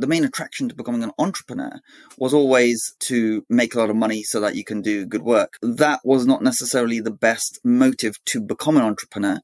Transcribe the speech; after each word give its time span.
the 0.00 0.06
main 0.06 0.24
attraction 0.24 0.66
to 0.66 0.74
becoming 0.74 1.02
an 1.02 1.12
entrepreneur 1.18 1.78
was 2.16 2.32
always 2.32 2.94
to 3.00 3.44
make 3.50 3.74
a 3.74 3.78
lot 3.78 3.90
of 3.90 3.96
money 3.96 4.22
so 4.22 4.40
that 4.40 4.54
you 4.56 4.64
can 4.64 4.80
do 4.80 5.04
good 5.04 5.20
work. 5.20 5.58
That 5.60 6.00
was 6.04 6.26
not 6.26 6.42
necessarily 6.42 7.00
the 7.00 7.10
best 7.10 7.60
motive 7.62 8.14
to 8.26 8.40
become 8.40 8.78
an 8.78 8.82
entrepreneur. 8.82 9.40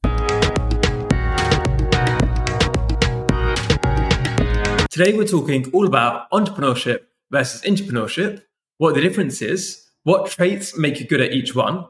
Today, 4.89 5.15
we're 5.15 5.27
talking 5.27 5.69
all 5.73 5.85
about 5.85 6.27
intrapreneurship 6.31 7.01
versus 7.29 7.61
entrepreneurship, 7.61 8.41
what 8.79 8.95
the 8.95 9.01
difference 9.01 9.43
is, 9.43 9.87
what 10.01 10.31
traits 10.31 10.75
make 10.75 10.99
you 10.99 11.05
good 11.05 11.21
at 11.21 11.33
each 11.33 11.53
one, 11.53 11.85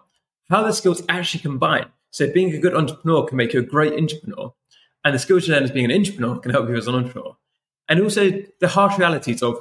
how 0.49 0.63
the 0.63 0.73
skills 0.73 1.01
actually 1.07 1.39
combine. 1.39 1.85
So, 2.09 2.29
being 2.29 2.53
a 2.53 2.59
good 2.59 2.75
entrepreneur 2.75 3.25
can 3.25 3.37
make 3.37 3.53
you 3.53 3.61
a 3.61 3.63
great 3.63 3.93
intrapreneur, 3.93 4.51
and 5.05 5.15
the 5.15 5.19
skills 5.19 5.47
you 5.47 5.53
learn 5.53 5.63
as 5.63 5.71
being 5.71 5.89
an 5.89 6.03
intrapreneur 6.03 6.43
can 6.43 6.51
help 6.51 6.67
you 6.67 6.75
as 6.75 6.87
an 6.87 6.95
entrepreneur. 6.95 7.37
And 7.89 8.01
also 8.01 8.31
the 8.59 8.67
harsh 8.67 8.97
realities 8.97 9.41
of 9.41 9.59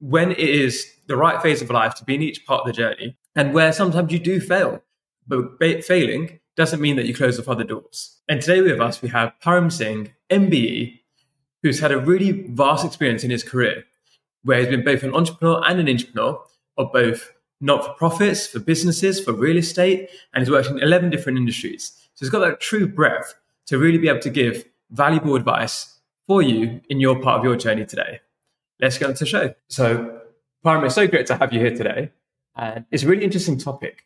when 0.00 0.32
it 0.32 0.38
is 0.38 0.86
the 1.06 1.16
right 1.16 1.40
phase 1.42 1.62
of 1.62 1.70
life 1.70 1.94
to 1.94 2.04
be 2.04 2.14
in 2.14 2.22
each 2.22 2.44
part 2.46 2.62
of 2.62 2.66
the 2.66 2.72
journey, 2.72 3.16
and 3.36 3.54
where 3.54 3.72
sometimes 3.72 4.12
you 4.12 4.18
do 4.18 4.40
fail. 4.40 4.82
But 5.26 5.62
failing 5.84 6.40
doesn't 6.56 6.80
mean 6.80 6.96
that 6.96 7.06
you 7.06 7.14
close 7.14 7.38
off 7.38 7.48
other 7.48 7.64
doors. 7.64 8.20
And 8.28 8.40
today 8.40 8.60
with 8.60 8.80
us, 8.80 9.00
we 9.00 9.08
have 9.10 9.32
Param 9.42 9.70
Singh, 9.70 10.12
MBE, 10.30 10.98
who's 11.62 11.80
had 11.80 11.92
a 11.92 11.98
really 11.98 12.32
vast 12.48 12.84
experience 12.84 13.24
in 13.24 13.30
his 13.30 13.44
career, 13.44 13.84
where 14.42 14.58
he's 14.58 14.68
been 14.68 14.84
both 14.84 15.02
an 15.02 15.12
intrapreneur 15.12 15.62
and 15.68 15.80
an 15.80 15.88
entrepreneur 15.88 16.42
of 16.76 16.92
both 16.92 17.32
not 17.60 17.84
for 17.84 17.92
profits, 17.94 18.48
for 18.48 18.58
businesses, 18.58 19.20
for 19.20 19.32
real 19.32 19.56
estate, 19.56 20.10
and 20.34 20.42
he's 20.42 20.50
worked 20.50 20.68
in 20.68 20.80
11 20.80 21.10
different 21.10 21.38
industries. 21.38 21.92
So 22.14 22.26
he's 22.26 22.30
got 22.30 22.40
that 22.40 22.60
true 22.60 22.88
breadth 22.88 23.34
to 23.66 23.78
really 23.78 23.98
be 23.98 24.08
able 24.08 24.20
to 24.20 24.30
give 24.30 24.64
valuable 24.90 25.36
advice 25.36 26.00
for 26.26 26.42
you 26.42 26.80
in 26.88 27.00
your 27.00 27.20
part 27.20 27.38
of 27.38 27.44
your 27.44 27.56
journey 27.56 27.84
today. 27.84 28.20
Let's 28.80 28.98
get 28.98 29.10
into 29.10 29.20
the 29.20 29.26
show. 29.26 29.54
So, 29.68 30.20
Param, 30.64 30.84
it's 30.84 30.94
so 30.94 31.06
great 31.06 31.26
to 31.26 31.36
have 31.36 31.52
you 31.52 31.60
here 31.60 31.76
today. 31.76 32.10
And 32.56 32.84
it's 32.90 33.02
a 33.02 33.08
really 33.08 33.24
interesting 33.24 33.58
topic. 33.58 34.04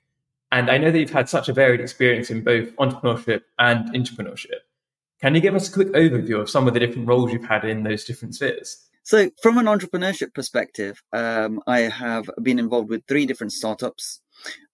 And 0.53 0.70
I 0.70 0.78
know 0.78 0.91
that 0.91 0.98
you've 0.98 1.11
had 1.11 1.28
such 1.28 1.48
a 1.48 1.53
varied 1.53 1.81
experience 1.81 2.31
in 2.31 2.42
both 2.42 2.75
intrapreneurship 2.77 3.42
and 3.59 3.92
entrepreneurship. 3.94 4.61
Can 5.20 5.34
you 5.34 5.41
give 5.41 5.55
us 5.55 5.69
a 5.69 5.72
quick 5.72 5.89
overview 5.89 6.41
of 6.41 6.50
some 6.50 6.69
of 6.69 6.75
the 6.75 6.81
different 6.81 7.09
roles 7.09 7.33
you've 7.33 7.44
had 7.44 7.64
in 7.64 7.83
those 7.83 8.05
different 8.05 8.34
spheres? 8.34 8.87
So, 9.03 9.31
from 9.41 9.56
an 9.59 9.67
entrepreneurship 9.67 10.34
perspective, 10.34 11.03
um, 11.12 11.61
I 11.67 11.81
have 11.81 12.28
been 12.42 12.59
involved 12.59 12.91
with 12.91 13.06
three 13.06 13.25
different 13.25 13.53
startups. 13.53 14.20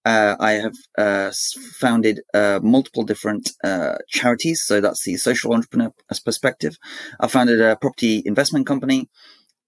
Uh, 0.05 0.37
I 0.41 0.53
have 0.53 0.75
uh, 0.99 1.31
founded 1.75 2.23
uh, 2.35 2.61
multiple 2.63 3.05
different 3.05 3.53
uh, 3.63 3.97
charities. 4.09 4.63
So, 4.65 4.81
that's 4.81 5.05
the 5.05 5.17
social 5.17 5.55
entrepreneur 5.55 5.93
perspective. 6.25 6.77
I 7.21 7.29
founded 7.29 7.61
a 7.61 7.77
property 7.77 8.23
investment 8.25 8.67
company. 8.67 9.09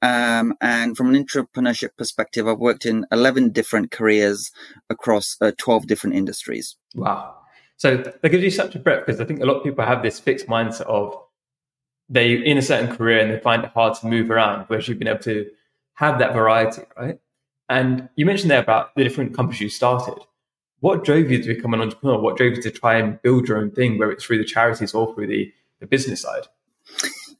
Um, 0.02 0.54
and 0.60 0.96
from 0.96 1.14
an 1.14 1.24
intrapreneurship 1.24 1.90
perspective, 1.96 2.46
I've 2.46 2.58
worked 2.58 2.84
in 2.84 3.06
11 3.10 3.52
different 3.52 3.90
careers 3.90 4.50
across 4.90 5.36
uh, 5.40 5.52
12 5.56 5.86
different 5.86 6.14
industries. 6.16 6.76
Wow. 6.94 7.36
So 7.76 7.96
that 7.96 8.28
gives 8.28 8.44
you 8.44 8.50
such 8.50 8.74
a 8.74 8.78
breadth 8.78 9.06
because 9.06 9.20
I 9.20 9.24
think 9.24 9.40
a 9.40 9.46
lot 9.46 9.56
of 9.56 9.64
people 9.64 9.84
have 9.84 10.02
this 10.02 10.20
fixed 10.20 10.46
mindset 10.46 10.82
of 10.82 11.16
they 12.08 12.34
in 12.34 12.58
a 12.58 12.62
certain 12.62 12.94
career 12.94 13.18
and 13.18 13.32
they 13.32 13.38
find 13.38 13.64
it 13.64 13.70
hard 13.70 13.94
to 13.94 14.06
move 14.06 14.30
around, 14.30 14.64
whereas 14.66 14.88
you've 14.88 14.98
been 14.98 15.08
able 15.08 15.20
to 15.20 15.46
have 15.94 16.18
that 16.18 16.34
variety, 16.34 16.82
right? 16.98 17.18
And 17.68 18.08
you 18.16 18.26
mentioned 18.26 18.50
there 18.50 18.62
about 18.62 18.94
the 18.94 19.04
different 19.04 19.34
companies 19.34 19.60
you 19.60 19.68
started. 19.68 20.22
What 20.80 21.04
drove 21.04 21.30
you 21.30 21.42
to 21.42 21.54
become 21.54 21.72
an 21.72 21.80
entrepreneur? 21.80 22.20
What 22.20 22.36
drove 22.36 22.56
you 22.56 22.62
to 22.62 22.70
try 22.70 22.98
and 22.98 23.20
build 23.22 23.48
your 23.48 23.58
own 23.58 23.70
thing, 23.70 23.98
whether 23.98 24.12
it's 24.12 24.24
through 24.24 24.38
the 24.38 24.44
charities 24.44 24.92
or 24.92 25.14
through 25.14 25.28
the, 25.28 25.52
the 25.80 25.86
business 25.86 26.20
side? 26.20 26.46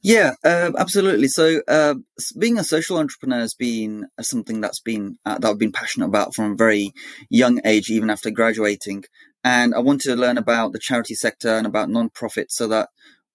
Yeah, 0.01 0.33
uh, 0.43 0.71
absolutely. 0.77 1.27
So, 1.27 1.61
uh, 1.67 1.95
being 2.37 2.57
a 2.57 2.63
social 2.63 2.97
entrepreneur 2.97 3.39
has 3.39 3.53
been 3.53 4.07
something 4.21 4.61
that's 4.61 4.79
been 4.79 5.17
uh, 5.25 5.37
that 5.39 5.47
I've 5.47 5.59
been 5.59 5.71
passionate 5.71 6.07
about 6.07 6.35
from 6.35 6.51
a 6.51 6.55
very 6.55 6.91
young 7.29 7.59
age, 7.65 7.89
even 7.89 8.09
after 8.09 8.29
graduating. 8.29 9.05
And 9.43 9.73
I 9.73 9.79
wanted 9.79 10.09
to 10.09 10.15
learn 10.15 10.37
about 10.37 10.73
the 10.73 10.79
charity 10.79 11.15
sector 11.15 11.49
and 11.49 11.67
about 11.67 11.89
non-profits, 11.89 12.55
so 12.55 12.67
that 12.67 12.89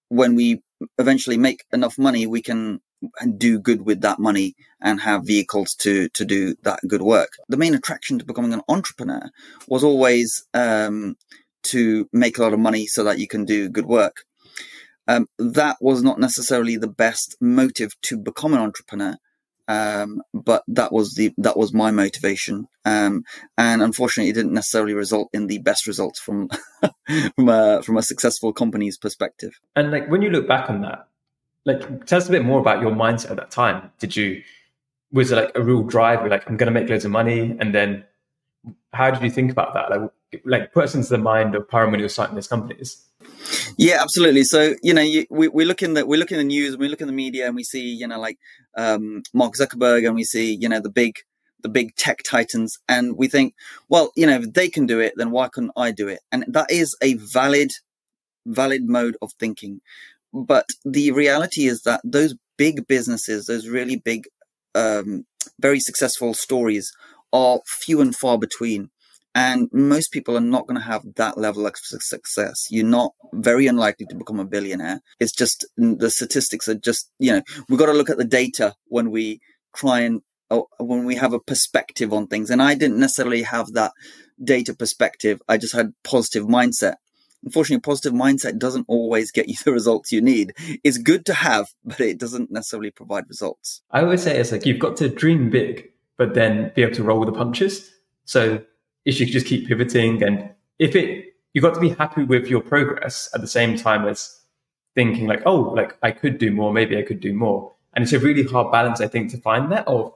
when 0.08 0.34
we 0.34 0.62
eventually 0.98 1.36
make 1.36 1.64
enough 1.72 1.98
money, 1.98 2.26
we 2.26 2.42
can 2.42 2.80
do 3.36 3.58
good 3.58 3.82
with 3.82 4.00
that 4.02 4.18
money 4.18 4.54
and 4.82 5.00
have 5.00 5.26
vehicles 5.26 5.74
to 5.74 6.08
to 6.10 6.24
do 6.24 6.54
that 6.62 6.80
good 6.86 7.02
work. 7.02 7.30
The 7.48 7.56
main 7.56 7.74
attraction 7.74 8.18
to 8.18 8.24
becoming 8.24 8.52
an 8.52 8.62
entrepreneur 8.68 9.30
was 9.68 9.84
always 9.84 10.44
um, 10.54 11.16
to 11.64 12.08
make 12.12 12.38
a 12.38 12.42
lot 12.42 12.52
of 12.52 12.60
money 12.60 12.86
so 12.86 13.04
that 13.04 13.18
you 13.18 13.28
can 13.28 13.44
do 13.44 13.68
good 13.68 13.86
work. 13.86 14.24
Um, 15.08 15.26
that 15.38 15.76
was 15.80 16.02
not 16.02 16.20
necessarily 16.20 16.76
the 16.76 16.88
best 16.88 17.36
motive 17.40 17.90
to 18.02 18.16
become 18.16 18.54
an 18.54 18.60
entrepreneur. 18.60 19.16
Um, 19.66 20.22
but 20.34 20.64
that 20.66 20.92
was 20.92 21.14
the 21.14 21.32
that 21.38 21.56
was 21.56 21.72
my 21.72 21.92
motivation, 21.92 22.66
um, 22.84 23.22
and 23.56 23.82
unfortunately, 23.82 24.30
it 24.30 24.34
didn't 24.34 24.52
necessarily 24.52 24.94
result 24.94 25.28
in 25.32 25.46
the 25.46 25.58
best 25.58 25.86
results 25.86 26.18
from 26.18 26.48
from 27.36 27.48
a 27.48 27.80
from 27.80 27.96
a 27.96 28.02
successful 28.02 28.52
company's 28.52 28.98
perspective. 28.98 29.52
And 29.76 29.92
like 29.92 30.08
when 30.08 30.22
you 30.22 30.30
look 30.30 30.48
back 30.48 30.70
on 30.70 30.80
that, 30.80 31.06
like 31.66 32.04
tell 32.06 32.18
us 32.18 32.28
a 32.28 32.32
bit 32.32 32.44
more 32.44 32.58
about 32.58 32.82
your 32.82 32.90
mindset 32.90 33.30
at 33.30 33.36
that 33.36 33.52
time. 33.52 33.92
Did 34.00 34.16
you 34.16 34.42
was 35.12 35.32
like 35.32 35.52
a 35.54 35.62
real 35.62 35.82
drive? 35.82 36.26
Like 36.26 36.48
I'm 36.48 36.56
going 36.56 36.72
to 36.72 36.78
make 36.78 36.88
loads 36.88 37.04
of 37.04 37.10
money, 37.10 37.56
and 37.58 37.74
then 37.74 38.04
how 38.92 39.10
did 39.10 39.22
you 39.22 39.30
think 39.30 39.50
about 39.50 39.74
that? 39.74 39.90
Like 39.90 40.10
like 40.44 40.72
put 40.72 40.84
us 40.84 40.94
into 40.94 41.08
the 41.08 41.18
mind 41.18 41.54
of 41.54 41.68
Param 41.68 41.90
when 41.90 42.00
you 42.00 42.04
were 42.04 42.10
starting 42.10 42.36
these 42.36 42.48
companies. 42.48 43.04
Yeah, 43.76 43.98
absolutely. 44.00 44.44
So 44.44 44.74
you 44.82 44.94
know, 44.94 45.02
you, 45.02 45.26
we 45.30 45.48
we 45.48 45.64
look 45.64 45.82
in 45.82 45.94
the 45.94 46.06
we 46.06 46.16
look 46.16 46.32
in 46.32 46.38
the 46.38 46.44
news, 46.44 46.74
and 46.74 46.80
we 46.80 46.88
look 46.88 47.00
in 47.00 47.06
the 47.06 47.12
media, 47.12 47.46
and 47.46 47.56
we 47.56 47.64
see 47.64 47.88
you 47.94 48.06
know 48.06 48.20
like 48.20 48.38
um, 48.76 49.22
Mark 49.34 49.54
Zuckerberg, 49.54 50.06
and 50.06 50.14
we 50.14 50.24
see 50.24 50.54
you 50.54 50.68
know 50.68 50.80
the 50.80 50.90
big 50.90 51.16
the 51.62 51.68
big 51.68 51.94
tech 51.96 52.22
titans, 52.24 52.78
and 52.88 53.16
we 53.16 53.28
think, 53.28 53.54
well, 53.88 54.12
you 54.16 54.26
know, 54.26 54.36
if 54.36 54.52
they 54.52 54.68
can 54.68 54.86
do 54.86 55.00
it, 55.00 55.14
then 55.16 55.30
why 55.30 55.48
couldn't 55.48 55.72
I 55.76 55.90
do 55.90 56.08
it? 56.08 56.20
And 56.32 56.44
that 56.48 56.70
is 56.70 56.96
a 57.02 57.14
valid 57.14 57.70
valid 58.46 58.88
mode 58.88 59.16
of 59.20 59.32
thinking. 59.38 59.80
But 60.32 60.66
the 60.84 61.10
reality 61.12 61.66
is 61.66 61.82
that 61.82 62.00
those 62.04 62.34
big 62.56 62.86
businesses, 62.86 63.46
those 63.46 63.68
really 63.68 63.96
big, 63.96 64.28
um, 64.74 65.24
very 65.58 65.80
successful 65.80 66.34
stories, 66.34 66.90
are 67.32 67.60
few 67.66 68.00
and 68.00 68.14
far 68.14 68.38
between. 68.38 68.90
And 69.32 69.68
most 69.72 70.10
people 70.10 70.36
are 70.36 70.40
not 70.40 70.66
going 70.66 70.80
to 70.80 70.86
have 70.86 71.02
that 71.14 71.38
level 71.38 71.64
of 71.64 71.76
success. 71.76 72.66
You're 72.68 72.84
not 72.84 73.12
very 73.32 73.68
unlikely 73.68 74.06
to 74.06 74.16
become 74.16 74.40
a 74.40 74.44
billionaire. 74.44 75.00
It's 75.20 75.32
just 75.32 75.64
the 75.76 76.10
statistics 76.10 76.68
are 76.68 76.74
just, 76.74 77.10
you 77.20 77.32
know, 77.32 77.42
we've 77.68 77.78
got 77.78 77.86
to 77.86 77.92
look 77.92 78.10
at 78.10 78.18
the 78.18 78.24
data 78.24 78.74
when 78.86 79.10
we 79.12 79.40
try 79.76 80.00
and, 80.00 80.22
oh, 80.50 80.66
when 80.78 81.04
we 81.04 81.14
have 81.14 81.32
a 81.32 81.38
perspective 81.38 82.12
on 82.12 82.26
things. 82.26 82.50
And 82.50 82.60
I 82.60 82.74
didn't 82.74 82.98
necessarily 82.98 83.42
have 83.42 83.68
that 83.74 83.92
data 84.42 84.74
perspective. 84.74 85.40
I 85.48 85.58
just 85.58 85.76
had 85.76 85.92
positive 86.02 86.46
mindset. 86.46 86.96
Unfortunately, 87.44 87.76
a 87.76 87.80
positive 87.80 88.12
mindset 88.12 88.58
doesn't 88.58 88.86
always 88.88 89.30
get 89.30 89.48
you 89.48 89.56
the 89.64 89.72
results 89.72 90.12
you 90.12 90.20
need. 90.20 90.54
It's 90.84 90.98
good 90.98 91.26
to 91.26 91.34
have, 91.34 91.68
but 91.84 92.00
it 92.00 92.18
doesn't 92.18 92.50
necessarily 92.50 92.90
provide 92.90 93.28
results. 93.28 93.82
I 93.90 94.02
always 94.02 94.22
say 94.22 94.38
it's 94.38 94.52
like 94.52 94.66
you've 94.66 94.78
got 94.78 94.96
to 94.98 95.08
dream 95.08 95.50
big, 95.50 95.90
but 96.16 96.34
then 96.34 96.72
be 96.74 96.82
able 96.82 96.94
to 96.94 97.02
roll 97.02 97.20
with 97.20 97.28
the 97.28 97.34
punches. 97.34 97.90
So 98.24 98.62
if 99.04 99.20
you 99.20 99.26
just 99.26 99.46
keep 99.46 99.66
pivoting 99.68 100.22
and 100.22 100.50
if 100.78 100.94
it 100.94 101.34
you've 101.52 101.62
got 101.62 101.74
to 101.74 101.80
be 101.80 101.90
happy 101.90 102.24
with 102.24 102.46
your 102.46 102.60
progress 102.60 103.28
at 103.34 103.40
the 103.40 103.46
same 103.46 103.76
time 103.76 104.06
as 104.06 104.40
thinking 104.94 105.26
like 105.26 105.42
oh 105.46 105.60
like 105.60 105.96
i 106.02 106.10
could 106.10 106.38
do 106.38 106.50
more 106.50 106.72
maybe 106.72 106.96
i 106.98 107.02
could 107.02 107.20
do 107.20 107.32
more 107.32 107.72
and 107.94 108.02
it's 108.02 108.12
a 108.12 108.18
really 108.18 108.42
hard 108.44 108.70
balance 108.70 109.00
i 109.00 109.08
think 109.08 109.30
to 109.30 109.38
find 109.38 109.70
that 109.72 109.86
of 109.86 110.12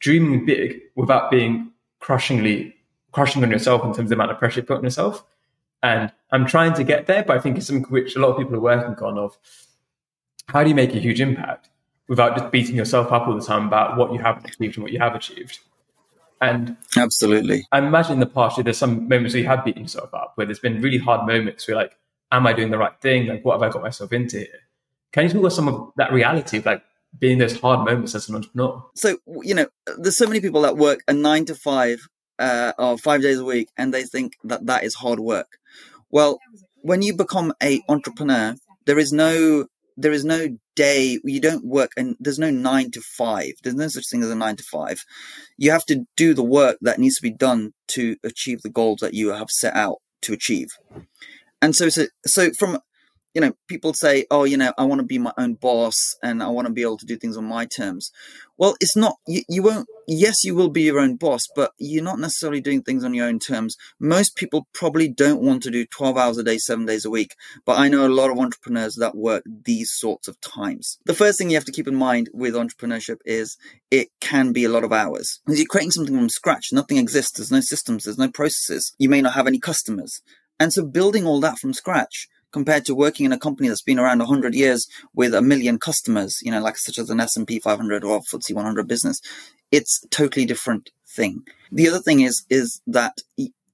dreaming 0.00 0.44
big 0.44 0.80
without 0.94 1.30
being 1.30 1.70
crushingly 2.00 2.74
crushing 3.12 3.42
on 3.44 3.50
yourself 3.50 3.82
in 3.84 3.88
terms 3.88 4.00
of 4.00 4.08
the 4.08 4.14
amount 4.14 4.30
of 4.30 4.38
pressure 4.38 4.60
you 4.60 4.66
put 4.66 4.78
on 4.78 4.84
yourself 4.84 5.24
and 5.84 6.10
i'm 6.32 6.46
trying 6.46 6.74
to 6.74 6.82
get 6.82 7.06
there 7.06 7.22
but 7.22 7.36
i 7.36 7.40
think 7.40 7.56
it's 7.56 7.68
something 7.68 7.84
which 7.92 8.16
a 8.16 8.18
lot 8.18 8.30
of 8.30 8.38
people 8.38 8.56
are 8.56 8.60
working 8.60 9.04
on 9.04 9.16
of 9.18 9.38
how 10.48 10.62
do 10.62 10.68
you 10.68 10.74
make 10.74 10.94
a 10.94 10.98
huge 10.98 11.20
impact 11.20 11.68
without 12.08 12.36
just 12.36 12.50
beating 12.50 12.74
yourself 12.74 13.12
up 13.12 13.28
all 13.28 13.34
the 13.34 13.44
time 13.44 13.66
about 13.66 13.96
what 13.96 14.12
you 14.12 14.18
haven't 14.18 14.44
achieved 14.48 14.76
and 14.76 14.82
what 14.82 14.92
you 14.92 14.98
have 14.98 15.14
achieved 15.14 15.60
and 16.40 16.76
absolutely, 16.96 17.66
I 17.72 17.78
imagine 17.78 18.14
in 18.14 18.20
the 18.20 18.26
past 18.26 18.62
there's 18.62 18.76
some 18.76 19.08
moments 19.08 19.34
where 19.34 19.42
you 19.42 19.48
have 19.48 19.64
beaten 19.64 19.82
yourself 19.82 20.12
up, 20.12 20.32
where 20.34 20.46
there's 20.46 20.58
been 20.58 20.82
really 20.82 20.98
hard 20.98 21.26
moments 21.26 21.66
where 21.66 21.76
like, 21.76 21.96
am 22.32 22.46
I 22.46 22.52
doing 22.52 22.70
the 22.70 22.78
right 22.78 22.92
thing? 23.00 23.26
Like, 23.26 23.44
what 23.44 23.54
have 23.54 23.62
I 23.62 23.72
got 23.72 23.82
myself 23.82 24.12
into 24.12 24.38
here? 24.38 24.48
Can 25.12 25.24
you 25.24 25.30
talk 25.30 25.40
about 25.40 25.52
some 25.52 25.68
of 25.68 25.92
that 25.96 26.12
reality 26.12 26.58
of 26.58 26.66
like 26.66 26.82
being 27.18 27.38
those 27.38 27.58
hard 27.58 27.86
moments 27.86 28.14
as 28.14 28.28
an 28.28 28.34
entrepreneur? 28.34 28.84
So 28.94 29.18
you 29.42 29.54
know, 29.54 29.66
there's 29.96 30.16
so 30.16 30.26
many 30.26 30.40
people 30.40 30.62
that 30.62 30.76
work 30.76 31.00
a 31.08 31.14
nine 31.14 31.44
to 31.46 31.54
five 31.54 32.06
uh, 32.38 32.72
or 32.78 32.98
five 32.98 33.22
days 33.22 33.38
a 33.38 33.44
week, 33.44 33.68
and 33.76 33.94
they 33.94 34.02
think 34.02 34.36
that 34.44 34.66
that 34.66 34.84
is 34.84 34.94
hard 34.94 35.20
work. 35.20 35.58
Well, 36.14 36.38
when 36.82 37.02
you 37.02 37.12
become 37.16 37.52
a 37.60 37.82
entrepreneur, 37.88 38.54
there 38.86 39.00
is 39.00 39.12
no 39.12 39.66
there 39.96 40.12
is 40.12 40.24
no 40.24 40.46
day 40.76 41.18
you 41.24 41.40
don't 41.40 41.64
work 41.64 41.90
and 41.96 42.14
there's 42.20 42.38
no 42.38 42.50
nine 42.50 42.92
to 42.92 43.00
five. 43.00 43.54
There's 43.64 43.74
no 43.74 43.88
such 43.88 44.04
thing 44.08 44.22
as 44.22 44.30
a 44.30 44.36
nine 44.36 44.54
to 44.54 44.62
five. 44.62 44.98
You 45.58 45.72
have 45.72 45.84
to 45.86 46.04
do 46.16 46.32
the 46.32 46.44
work 46.44 46.78
that 46.82 47.00
needs 47.00 47.16
to 47.16 47.22
be 47.22 47.32
done 47.32 47.72
to 47.88 48.14
achieve 48.22 48.62
the 48.62 48.70
goals 48.70 48.98
that 49.00 49.14
you 49.14 49.30
have 49.30 49.50
set 49.50 49.74
out 49.74 49.96
to 50.22 50.32
achieve. 50.32 50.68
And 51.60 51.74
so 51.74 51.88
so, 51.88 52.06
so 52.24 52.52
from 52.52 52.78
you 53.34 53.40
know, 53.40 53.52
people 53.66 53.92
say, 53.92 54.26
oh, 54.30 54.44
you 54.44 54.56
know, 54.56 54.72
I 54.78 54.84
want 54.84 55.00
to 55.00 55.06
be 55.06 55.18
my 55.18 55.32
own 55.36 55.54
boss 55.54 56.16
and 56.22 56.40
I 56.42 56.48
want 56.48 56.68
to 56.68 56.72
be 56.72 56.82
able 56.82 56.98
to 56.98 57.06
do 57.06 57.16
things 57.16 57.36
on 57.36 57.44
my 57.44 57.66
terms. 57.66 58.12
Well, 58.56 58.76
it's 58.80 58.96
not, 58.96 59.16
you, 59.26 59.42
you 59.48 59.64
won't, 59.64 59.88
yes, 60.06 60.44
you 60.44 60.54
will 60.54 60.68
be 60.68 60.82
your 60.82 61.00
own 61.00 61.16
boss, 61.16 61.48
but 61.56 61.72
you're 61.76 62.04
not 62.04 62.20
necessarily 62.20 62.60
doing 62.60 62.82
things 62.82 63.02
on 63.02 63.12
your 63.12 63.26
own 63.26 63.40
terms. 63.40 63.76
Most 63.98 64.36
people 64.36 64.68
probably 64.72 65.08
don't 65.08 65.42
want 65.42 65.64
to 65.64 65.72
do 65.72 65.84
12 65.84 66.16
hours 66.16 66.38
a 66.38 66.44
day, 66.44 66.58
seven 66.58 66.86
days 66.86 67.04
a 67.04 67.10
week, 67.10 67.34
but 67.66 67.76
I 67.76 67.88
know 67.88 68.06
a 68.06 68.08
lot 68.08 68.30
of 68.30 68.38
entrepreneurs 68.38 68.94
that 68.96 69.16
work 69.16 69.42
these 69.64 69.90
sorts 69.90 70.28
of 70.28 70.40
times. 70.40 70.98
The 71.04 71.14
first 71.14 71.36
thing 71.36 71.50
you 71.50 71.56
have 71.56 71.64
to 71.64 71.72
keep 71.72 71.88
in 71.88 71.96
mind 71.96 72.28
with 72.32 72.54
entrepreneurship 72.54 73.18
is 73.24 73.56
it 73.90 74.10
can 74.20 74.52
be 74.52 74.64
a 74.64 74.68
lot 74.68 74.84
of 74.84 74.92
hours. 74.92 75.40
Because 75.44 75.58
you're 75.58 75.66
creating 75.66 75.90
something 75.90 76.14
from 76.14 76.28
scratch, 76.28 76.68
nothing 76.72 76.98
exists, 76.98 77.32
there's 77.32 77.50
no 77.50 77.60
systems, 77.60 78.04
there's 78.04 78.18
no 78.18 78.30
processes, 78.30 78.94
you 78.98 79.08
may 79.08 79.20
not 79.20 79.34
have 79.34 79.48
any 79.48 79.58
customers. 79.58 80.22
And 80.60 80.72
so 80.72 80.84
building 80.84 81.26
all 81.26 81.40
that 81.40 81.58
from 81.58 81.72
scratch 81.72 82.28
compared 82.54 82.84
to 82.84 82.94
working 82.94 83.26
in 83.26 83.32
a 83.32 83.38
company 83.46 83.68
that's 83.68 83.82
been 83.82 83.98
around 83.98 84.20
100 84.20 84.54
years 84.54 84.86
with 85.12 85.34
a 85.34 85.42
million 85.42 85.76
customers, 85.76 86.38
you 86.40 86.52
know, 86.52 86.62
like 86.62 86.78
such 86.78 87.00
as 87.00 87.10
an 87.10 87.18
S&P 87.18 87.58
500 87.58 88.04
or 88.04 88.20
FTSE 88.20 88.54
100 88.54 88.86
business, 88.86 89.20
it's 89.72 90.04
a 90.04 90.08
totally 90.08 90.46
different 90.46 90.90
thing. 91.16 91.42
The 91.72 91.88
other 91.88 91.98
thing 91.98 92.20
is, 92.20 92.46
is 92.48 92.80
that 92.86 93.22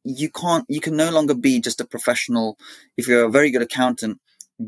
you 0.03 0.31
can't, 0.31 0.65
you 0.67 0.81
can 0.81 0.97
no 0.97 1.11
longer 1.11 1.35
be 1.35 1.61
just 1.61 1.82
a 1.82 1.85
professional. 1.85 2.56
If 2.97 3.06
you're 3.06 3.27
a 3.27 3.31
very 3.31 3.50
good 3.50 3.61
accountant, 3.61 4.19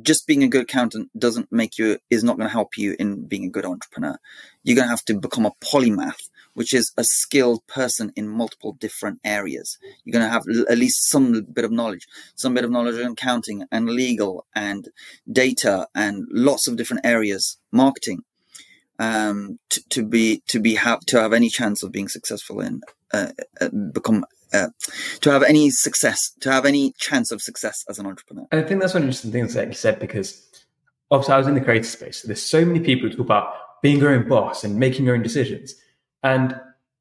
just 0.02 0.26
being 0.26 0.42
a 0.42 0.48
good 0.48 0.64
accountant 0.64 1.08
doesn't 1.18 1.50
make 1.50 1.78
you, 1.78 1.98
is 2.10 2.22
not 2.22 2.36
going 2.36 2.48
to 2.50 2.52
help 2.52 2.76
you 2.76 2.94
in 2.98 3.26
being 3.26 3.46
a 3.46 3.54
good 3.56 3.64
entrepreneur. 3.64 4.18
You're 4.62 4.76
going 4.76 4.88
to 4.88 4.96
have 4.96 5.06
to 5.06 5.14
become 5.14 5.46
a 5.46 5.52
polymath 5.64 6.28
which 6.54 6.72
is 6.74 6.92
a 6.96 7.04
skilled 7.04 7.66
person 7.66 8.12
in 8.16 8.28
multiple 8.28 8.76
different 8.78 9.20
areas. 9.24 9.78
You're 10.04 10.12
going 10.12 10.24
to 10.24 10.30
have 10.30 10.42
at 10.68 10.78
least 10.78 11.08
some 11.08 11.42
bit 11.52 11.64
of 11.64 11.72
knowledge, 11.72 12.06
some 12.34 12.54
bit 12.54 12.64
of 12.64 12.70
knowledge 12.70 12.96
in 12.96 13.12
accounting 13.12 13.64
and 13.70 13.88
legal 13.88 14.46
and 14.54 14.88
data 15.30 15.86
and 15.94 16.26
lots 16.30 16.68
of 16.68 16.76
different 16.76 17.06
areas, 17.06 17.58
marketing, 17.70 18.22
um, 18.98 19.58
to, 19.70 19.82
to, 19.90 20.04
be 20.04 20.42
to 20.48 20.60
be 20.60 20.74
have 20.74 21.00
to 21.00 21.20
have 21.20 21.32
any 21.32 21.48
chance 21.48 21.82
of 21.82 21.92
being 21.92 22.08
successful 22.08 22.60
in 22.60 22.80
uh, 23.12 23.28
uh, 23.60 23.68
become. 23.92 24.24
Uh, 24.54 24.68
to 25.22 25.30
have 25.30 25.42
any 25.42 25.70
success, 25.70 26.32
to 26.38 26.52
have 26.52 26.66
any 26.66 26.92
chance 26.98 27.32
of 27.32 27.40
success 27.40 27.86
as 27.88 27.98
an 27.98 28.04
entrepreneur. 28.04 28.46
I 28.52 28.60
think 28.60 28.82
that's 28.82 28.92
one 28.92 29.02
interesting 29.02 29.32
thing 29.32 29.46
that 29.46 29.68
you 29.68 29.72
said 29.72 29.98
because 29.98 30.46
obviously 31.10 31.32
I 31.32 31.38
was 31.38 31.46
in 31.46 31.54
the 31.54 31.62
creative 31.62 31.86
space. 31.86 32.20
So 32.20 32.28
there's 32.28 32.42
so 32.42 32.62
many 32.62 32.80
people 32.80 33.08
who 33.08 33.16
talk 33.16 33.24
about 33.24 33.54
being 33.82 33.98
your 33.98 34.10
own 34.10 34.28
boss 34.28 34.62
and 34.62 34.76
making 34.76 35.06
your 35.06 35.14
own 35.14 35.22
decisions. 35.22 35.74
And 36.22 36.58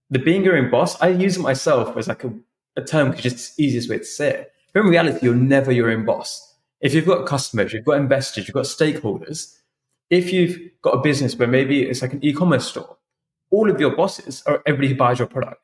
the 0.09 0.19
being 0.19 0.44
your 0.44 0.57
own 0.57 0.69
boss, 0.69 1.01
I 1.01 1.09
use 1.09 1.38
it 1.38 1.41
myself 1.41 1.95
as 1.97 2.07
like 2.07 2.23
a, 2.23 2.33
a 2.75 2.81
term 2.81 3.12
because 3.12 3.25
it's 3.25 3.56
the 3.56 3.63
easiest 3.63 3.89
way 3.89 4.00
to 4.00 4.06
say 4.06 4.29
it. 4.29 4.51
But 4.73 4.81
in 4.81 4.88
reality, 4.88 5.19
you're 5.21 5.35
never 5.35 5.71
your 5.71 5.91
own 5.91 6.06
boss. 6.06 6.56
If 6.79 6.94
you've 6.94 7.06
got 7.06 7.27
customers, 7.27 7.73
you've 7.73 7.85
got 7.85 7.97
investors, 7.97 8.47
you've 8.47 8.56
got 8.56 8.65
stakeholders, 8.65 9.56
if 10.09 10.33
you've 10.33 10.59
got 10.81 10.95
a 10.95 11.01
business 11.01 11.35
where 11.35 11.47
maybe 11.47 11.83
it's 11.83 12.01
like 12.01 12.13
an 12.13 12.23
e-commerce 12.23 12.68
store, 12.68 12.97
all 13.50 13.69
of 13.69 13.79
your 13.79 13.95
bosses 13.95 14.44
are 14.45 14.62
everybody 14.65 14.89
who 14.89 14.95
buys 14.95 15.19
your 15.19 15.27
product. 15.27 15.62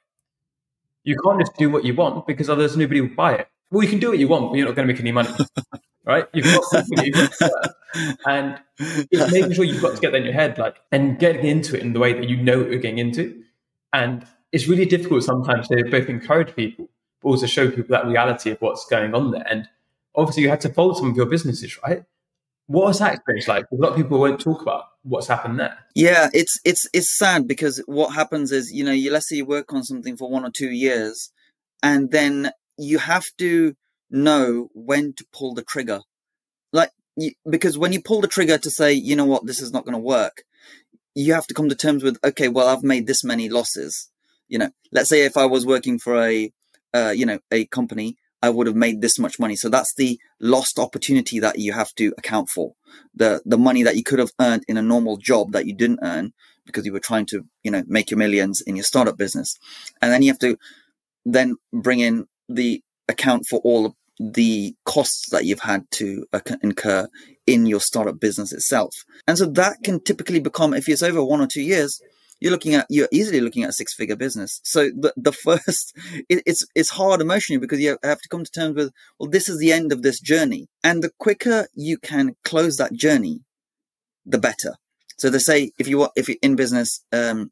You 1.03 1.17
can't 1.23 1.39
just 1.39 1.55
do 1.57 1.69
what 1.69 1.83
you 1.83 1.93
want 1.95 2.25
because 2.27 2.49
otherwise 2.49 2.75
nobody 2.77 3.01
will 3.01 3.15
buy 3.15 3.35
it. 3.35 3.47
Well, 3.71 3.83
you 3.83 3.89
can 3.89 3.99
do 3.99 4.09
what 4.09 4.19
you 4.19 4.27
want, 4.27 4.51
but 4.51 4.57
you're 4.57 4.67
not 4.67 4.75
going 4.75 4.87
to 4.87 4.93
make 4.93 5.01
any 5.01 5.11
money, 5.11 5.29
right? 6.05 6.25
You've 6.33 6.45
got 6.45 6.87
you've 6.89 7.33
got 7.39 7.51
and 8.25 8.59
it's 8.79 9.31
making 9.31 9.53
sure 9.53 9.65
you've 9.65 9.81
got 9.81 9.95
to 9.95 10.01
get 10.01 10.11
that 10.11 10.19
in 10.19 10.23
your 10.23 10.33
head, 10.33 10.57
like, 10.57 10.77
and 10.91 11.19
getting 11.19 11.45
into 11.45 11.75
it 11.75 11.81
in 11.81 11.93
the 11.93 11.99
way 11.99 12.13
that 12.13 12.29
you 12.29 12.37
know 12.37 12.59
what 12.59 12.69
you're 12.69 12.79
getting 12.79 12.99
into. 12.99 13.43
And 13.97 14.27
it's 14.51 14.67
really 14.67 14.85
difficult 14.85 15.23
sometimes 15.23 15.67
to 15.69 15.83
both 15.89 16.07
encourage 16.07 16.55
people, 16.55 16.87
but 17.21 17.29
also 17.29 17.47
show 17.47 17.69
people 17.69 17.87
that 17.89 18.05
reality 18.05 18.51
of 18.51 18.61
what's 18.61 18.85
going 18.85 19.15
on 19.15 19.31
there. 19.31 19.45
And 19.49 19.67
obviously, 20.13 20.43
you 20.43 20.49
had 20.49 20.61
to 20.61 20.69
fold 20.69 20.97
some 20.97 21.09
of 21.09 21.17
your 21.17 21.25
businesses, 21.25 21.79
right? 21.81 22.03
What 22.67 22.85
was 22.85 22.99
that 22.99 23.15
experience 23.15 23.47
like? 23.47 23.65
A 23.71 23.75
lot 23.75 23.91
of 23.91 23.95
people 23.95 24.19
won't 24.19 24.39
talk 24.39 24.61
about 24.61 24.83
what's 25.01 25.27
happened 25.27 25.59
there. 25.59 25.79
Yeah, 25.95 26.29
it's 26.31 26.59
it's 26.63 26.87
it's 26.93 27.17
sad 27.17 27.47
because 27.47 27.81
what 27.87 28.13
happens 28.13 28.51
is, 28.51 28.71
you 28.71 28.83
know, 28.83 28.91
you 28.91 29.11
let's 29.11 29.29
say 29.29 29.37
you 29.37 29.45
work 29.45 29.73
on 29.73 29.83
something 29.83 30.15
for 30.15 30.29
one 30.29 30.45
or 30.45 30.51
two 30.51 30.69
years, 30.69 31.31
and 31.81 32.11
then 32.11 32.51
you 32.77 32.99
have 32.99 33.25
to 33.39 33.73
know 34.11 34.69
when 34.73 35.13
to 35.13 35.25
pull 35.33 35.55
the 35.55 35.63
trigger. 35.63 36.01
Like, 36.71 36.91
you, 37.15 37.31
because 37.49 37.79
when 37.79 37.93
you 37.93 38.01
pull 38.01 38.21
the 38.21 38.27
trigger 38.27 38.59
to 38.59 38.69
say, 38.69 38.93
you 38.93 39.15
know 39.15 39.25
what, 39.25 39.47
this 39.47 39.59
is 39.59 39.71
not 39.71 39.85
going 39.85 39.93
to 39.93 39.99
work, 39.99 40.43
you 41.17 41.33
have 41.33 41.47
to 41.47 41.53
come 41.55 41.67
to 41.67 41.75
terms 41.75 42.03
with, 42.03 42.19
okay, 42.23 42.47
well, 42.47 42.67
I've 42.67 42.83
made 42.83 43.07
this 43.07 43.23
many 43.23 43.49
losses. 43.49 44.09
You 44.47 44.59
know, 44.59 44.69
let's 44.91 45.09
say 45.09 45.25
if 45.25 45.35
I 45.35 45.45
was 45.45 45.65
working 45.65 45.97
for 45.97 46.23
a, 46.23 46.51
uh, 46.93 47.09
you 47.09 47.25
know, 47.25 47.39
a 47.51 47.65
company, 47.65 48.17
I 48.43 48.51
would 48.51 48.67
have 48.67 48.75
made 48.75 49.01
this 49.01 49.17
much 49.17 49.39
money. 49.39 49.55
So 49.55 49.67
that's 49.67 49.95
the 49.95 50.19
lost 50.39 50.77
opportunity 50.77 51.39
that 51.39 51.57
you 51.57 51.73
have 51.73 51.91
to 51.95 52.13
account 52.19 52.49
for. 52.49 52.73
The 53.15 53.41
the 53.45 53.57
money 53.57 53.81
that 53.81 53.95
you 53.95 54.03
could 54.03 54.19
have 54.19 54.31
earned 54.39 54.63
in 54.67 54.77
a 54.77 54.81
normal 54.83 55.17
job 55.17 55.53
that 55.53 55.65
you 55.65 55.75
didn't 55.75 56.01
earn 56.03 56.33
because 56.67 56.85
you 56.85 56.93
were 56.93 56.99
trying 56.99 57.25
to, 57.27 57.45
you 57.63 57.71
know, 57.71 57.83
make 57.87 58.11
your 58.11 58.19
millions 58.19 58.61
in 58.61 58.75
your 58.75 58.83
startup 58.83 59.17
business. 59.17 59.57
And 60.03 60.13
then 60.13 60.21
you 60.21 60.29
have 60.29 60.39
to 60.39 60.55
then 61.25 61.55
bring 61.73 61.99
in 61.99 62.27
the 62.47 62.83
account 63.09 63.47
for 63.49 63.59
all 63.63 63.95
the 64.19 64.75
costs 64.85 65.29
that 65.31 65.45
you've 65.45 65.59
had 65.59 65.89
to 65.91 66.25
incur 66.61 67.07
in 67.45 67.65
your 67.65 67.79
startup 67.79 68.19
business 68.19 68.51
itself. 68.51 68.93
And 69.27 69.37
so 69.37 69.45
that 69.45 69.77
can 69.83 69.99
typically 70.03 70.39
become, 70.39 70.73
if 70.73 70.89
it's 70.89 71.03
over 71.03 71.23
one 71.23 71.41
or 71.41 71.47
two 71.47 71.61
years, 71.61 72.01
you're 72.39 72.51
looking 72.51 72.75
at 72.75 72.85
you're 72.89 73.07
easily 73.11 73.41
looking 73.41 73.63
at 73.63 73.69
a 73.69 73.73
six 73.73 73.93
figure 73.93 74.15
business. 74.15 74.59
So 74.63 74.89
the 74.89 75.13
the 75.17 75.31
first 75.43 75.97
it, 76.29 76.43
it's 76.45 76.65
it's 76.75 76.89
hard 76.89 77.21
emotionally 77.21 77.59
because 77.59 77.79
you 77.79 77.97
have 78.03 78.21
to 78.21 78.29
come 78.29 78.43
to 78.43 78.51
terms 78.51 78.75
with 78.75 78.91
well 79.19 79.29
this 79.29 79.49
is 79.49 79.57
the 79.57 79.71
end 79.71 79.91
of 79.91 80.01
this 80.01 80.19
journey, 80.19 80.67
and 80.83 81.03
the 81.03 81.11
quicker 81.17 81.67
you 81.73 81.97
can 81.97 82.35
close 82.43 82.77
that 82.77 82.93
journey, 82.93 83.41
the 84.25 84.37
better. 84.37 84.75
So 85.17 85.29
they 85.29 85.39
say 85.39 85.71
if 85.79 85.87
you 85.87 86.07
if 86.15 86.29
you're 86.29 86.37
in 86.41 86.55
business, 86.55 87.03
um, 87.11 87.51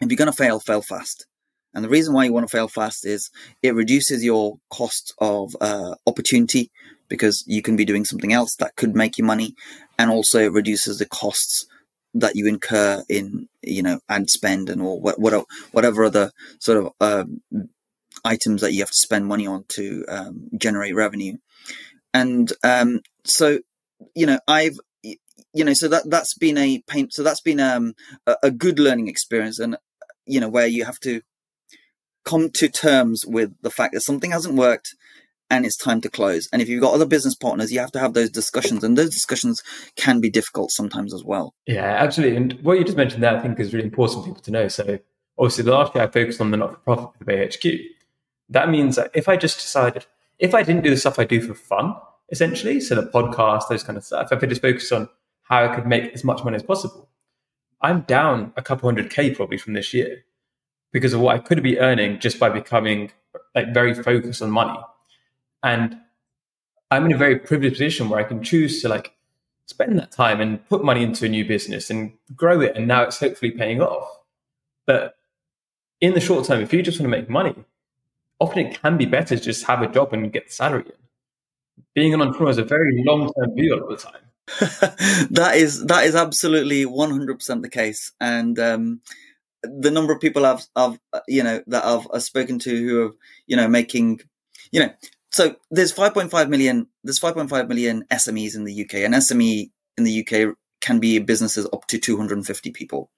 if 0.00 0.10
you're 0.10 0.16
going 0.16 0.30
to 0.30 0.36
fail, 0.36 0.58
fail 0.58 0.82
fast. 0.82 1.26
And 1.74 1.84
the 1.84 1.88
reason 1.88 2.14
why 2.14 2.24
you 2.24 2.32
want 2.32 2.46
to 2.48 2.56
fail 2.56 2.68
fast 2.68 3.06
is 3.06 3.30
it 3.62 3.74
reduces 3.74 4.24
your 4.24 4.58
cost 4.70 5.14
of 5.18 5.56
uh, 5.60 5.94
opportunity 6.06 6.70
because 7.08 7.44
you 7.46 7.62
can 7.62 7.76
be 7.76 7.84
doing 7.84 8.04
something 8.04 8.32
else 8.32 8.56
that 8.56 8.76
could 8.76 8.94
make 8.94 9.18
you 9.18 9.24
money, 9.24 9.54
and 9.98 10.10
also 10.10 10.40
it 10.40 10.52
reduces 10.52 10.98
the 10.98 11.06
costs 11.06 11.66
that 12.14 12.36
you 12.36 12.46
incur 12.46 13.02
in 13.08 13.48
you 13.62 13.82
know 13.82 14.00
ad 14.08 14.30
spend 14.30 14.70
and 14.70 14.80
or 14.80 15.00
what, 15.00 15.18
what 15.18 15.44
whatever 15.72 16.04
other 16.04 16.30
sort 16.60 16.78
of 16.78 16.92
um, 17.00 17.40
items 18.24 18.60
that 18.60 18.72
you 18.72 18.80
have 18.80 18.90
to 18.90 18.96
spend 18.96 19.26
money 19.26 19.46
on 19.46 19.64
to 19.68 20.04
um, 20.08 20.48
generate 20.56 20.94
revenue. 20.94 21.36
And 22.12 22.52
um, 22.62 23.00
so 23.24 23.58
you 24.14 24.26
know 24.26 24.38
I've 24.46 24.78
you 25.02 25.64
know 25.64 25.74
so 25.74 25.88
that 25.88 26.08
that's 26.08 26.34
been 26.34 26.58
a 26.58 26.82
pain 26.86 27.08
so 27.10 27.22
that's 27.22 27.40
been 27.40 27.60
um, 27.60 27.94
a, 28.26 28.36
a 28.44 28.50
good 28.50 28.78
learning 28.78 29.08
experience 29.08 29.58
and 29.58 29.76
you 30.26 30.40
know 30.40 30.48
where 30.48 30.66
you 30.66 30.84
have 30.84 31.00
to 31.00 31.20
come 32.24 32.50
to 32.50 32.68
terms 32.68 33.24
with 33.26 33.52
the 33.62 33.70
fact 33.70 33.94
that 33.94 34.00
something 34.00 34.30
hasn't 34.30 34.54
worked 34.54 34.94
and 35.50 35.66
it's 35.66 35.76
time 35.76 36.00
to 36.00 36.10
close. 36.10 36.48
And 36.52 36.62
if 36.62 36.68
you've 36.68 36.80
got 36.80 36.94
other 36.94 37.06
business 37.06 37.34
partners, 37.34 37.72
you 37.72 37.78
have 37.80 37.92
to 37.92 37.98
have 37.98 38.14
those 38.14 38.30
discussions, 38.30 38.82
and 38.82 38.96
those 38.96 39.10
discussions 39.10 39.62
can 39.96 40.20
be 40.20 40.30
difficult 40.30 40.70
sometimes 40.70 41.12
as 41.14 41.22
well. 41.22 41.54
Yeah, 41.66 41.84
absolutely. 41.84 42.36
And 42.36 42.52
what 42.62 42.78
you 42.78 42.84
just 42.84 42.96
mentioned 42.96 43.22
there, 43.22 43.36
I 43.36 43.40
think, 43.40 43.60
is 43.60 43.72
really 43.72 43.86
important 43.86 44.20
for 44.20 44.26
people 44.26 44.42
to 44.42 44.50
know. 44.50 44.68
So, 44.68 44.98
obviously, 45.38 45.64
the 45.64 45.72
last 45.72 45.94
year 45.94 46.04
I 46.04 46.06
focused 46.08 46.40
on 46.40 46.50
the 46.50 46.56
not 46.56 46.72
for 46.72 46.78
profit 46.78 47.10
for 47.18 47.24
BAE 47.24 47.46
HQ. 47.46 47.80
That 48.48 48.70
means 48.70 48.96
that 48.96 49.10
if 49.14 49.28
I 49.28 49.36
just 49.36 49.58
decided, 49.58 50.06
if 50.38 50.54
I 50.54 50.62
didn't 50.62 50.82
do 50.82 50.90
the 50.90 50.96
stuff 50.96 51.18
I 51.18 51.24
do 51.24 51.40
for 51.40 51.54
fun, 51.54 51.94
essentially, 52.30 52.80
so 52.80 52.94
the 52.94 53.02
podcast, 53.02 53.68
those 53.68 53.82
kind 53.82 53.96
of 53.96 54.04
stuff, 54.04 54.32
if 54.32 54.42
I 54.42 54.46
just 54.46 54.62
focused 54.62 54.92
on 54.92 55.08
how 55.42 55.64
I 55.64 55.74
could 55.74 55.86
make 55.86 56.12
as 56.12 56.24
much 56.24 56.42
money 56.42 56.56
as 56.56 56.62
possible, 56.62 57.08
I'm 57.80 58.02
down 58.02 58.52
a 58.56 58.62
couple 58.62 58.88
hundred 58.88 59.10
K 59.10 59.34
probably 59.34 59.58
from 59.58 59.74
this 59.74 59.92
year 59.92 60.24
because 60.94 61.12
of 61.12 61.20
what 61.20 61.34
I 61.34 61.40
could 61.40 61.60
be 61.60 61.80
earning 61.80 62.20
just 62.20 62.38
by 62.38 62.48
becoming 62.48 63.10
like 63.52 63.74
very 63.74 63.94
focused 63.94 64.40
on 64.40 64.50
money. 64.50 64.78
And 65.62 65.98
I'm 66.90 67.06
in 67.06 67.12
a 67.12 67.18
very 67.18 67.36
privileged 67.36 67.74
position 67.74 68.08
where 68.08 68.20
I 68.20 68.22
can 68.22 68.44
choose 68.44 68.80
to 68.82 68.88
like 68.88 69.12
spend 69.66 69.98
that 69.98 70.12
time 70.12 70.40
and 70.40 70.66
put 70.68 70.84
money 70.84 71.02
into 71.02 71.26
a 71.26 71.28
new 71.28 71.44
business 71.44 71.90
and 71.90 72.12
grow 72.36 72.60
it. 72.60 72.76
And 72.76 72.86
now 72.86 73.02
it's 73.02 73.18
hopefully 73.18 73.50
paying 73.50 73.82
off. 73.82 74.08
But 74.86 75.16
in 76.00 76.14
the 76.14 76.20
short 76.20 76.46
term, 76.46 76.60
if 76.60 76.72
you 76.72 76.80
just 76.80 77.00
want 77.00 77.10
to 77.12 77.18
make 77.18 77.28
money, 77.28 77.56
often 78.38 78.64
it 78.64 78.80
can 78.80 78.96
be 78.96 79.06
better 79.06 79.36
to 79.36 79.42
just 79.42 79.64
have 79.64 79.82
a 79.82 79.88
job 79.88 80.12
and 80.12 80.32
get 80.32 80.46
the 80.46 80.52
salary 80.52 80.84
in. 80.86 81.84
Being 81.96 82.14
an 82.14 82.22
entrepreneur 82.22 82.50
is 82.50 82.58
a 82.58 82.64
very 82.64 83.02
long 83.04 83.32
term 83.32 83.52
view 83.56 83.80
all 83.82 83.88
the 83.88 83.96
time. 83.96 84.20
that 85.30 85.54
is 85.56 85.86
that 85.86 86.04
is 86.04 86.14
absolutely 86.14 86.84
100% 86.84 87.62
the 87.62 87.68
case 87.68 88.12
and 88.20 88.58
um, 88.58 89.00
the 89.64 89.90
number 89.90 90.12
of 90.12 90.20
people 90.20 90.46
I've, 90.46 90.66
I've 90.76 90.98
you 91.28 91.42
know 91.42 91.62
that 91.66 91.84
I've, 91.84 92.06
I've 92.12 92.22
spoken 92.22 92.58
to 92.60 92.70
who 92.70 93.06
are 93.06 93.12
you 93.46 93.56
know 93.56 93.68
making 93.68 94.20
you 94.72 94.80
know 94.80 94.90
so 95.30 95.56
there's 95.70 95.92
5.5 95.92 96.48
million 96.48 96.86
there's 97.02 97.20
5.5 97.20 97.68
million 97.68 98.04
SMEs 98.10 98.54
in 98.54 98.64
the 98.64 98.84
UK 98.84 98.94
and 98.96 99.14
SME 99.14 99.70
in 99.98 100.04
the 100.04 100.20
UK 100.26 100.56
can 100.80 101.00
be 101.00 101.18
businesses 101.18 101.66
up 101.72 101.86
to 101.86 101.98
250 101.98 102.70
people. 102.70 103.10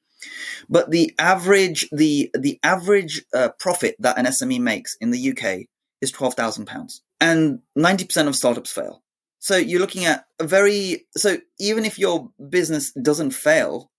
But 0.69 0.91
the 0.91 1.13
average 1.19 1.89
the 1.91 2.31
the 2.33 2.59
average 2.63 3.25
uh, 3.35 3.51
profit 3.59 3.97
that 3.99 4.19
an 4.19 4.27
SME 4.27 4.61
makes 4.61 4.97
in 5.01 5.11
the 5.11 5.31
UK 5.31 5.67
is 6.01 6.11
12,000 6.11 6.67
pounds. 6.67 7.03
And 7.21 7.61
90% 7.77 8.29
of 8.29 8.37
startups 8.37 8.73
fail. 8.73 9.03
So 9.39 9.57
you're 9.57 9.81
looking 9.81 10.07
at 10.07 10.27
a 10.39 10.47
very 10.47 11.07
so 11.17 11.39
even 11.59 11.85
if 11.85 11.99
your 11.99 12.31
business 12.49 12.93
doesn't 12.93 13.33
fail, 13.33 13.91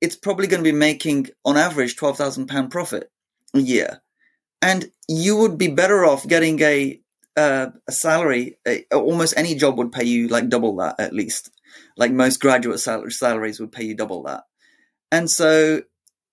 it's 0.00 0.16
probably 0.16 0.46
going 0.46 0.62
to 0.62 0.70
be 0.70 0.76
making 0.76 1.28
on 1.44 1.56
average 1.56 1.96
twelve 1.96 2.16
thousand 2.16 2.46
pound 2.46 2.70
profit 2.70 3.10
a 3.54 3.60
year, 3.60 4.02
and 4.62 4.90
you 5.08 5.36
would 5.36 5.58
be 5.58 5.68
better 5.68 6.04
off 6.04 6.26
getting 6.26 6.60
a 6.62 7.00
uh, 7.36 7.68
a 7.88 7.92
salary. 7.92 8.58
A, 8.66 8.84
almost 8.92 9.34
any 9.36 9.54
job 9.54 9.78
would 9.78 9.92
pay 9.92 10.04
you 10.04 10.28
like 10.28 10.48
double 10.48 10.76
that 10.76 10.98
at 10.98 11.12
least. 11.12 11.50
Like 11.96 12.12
most 12.12 12.40
graduate 12.40 12.80
sal- 12.80 13.10
salaries 13.10 13.60
would 13.60 13.72
pay 13.72 13.84
you 13.84 13.94
double 13.94 14.22
that, 14.24 14.44
and 15.12 15.30
so 15.30 15.82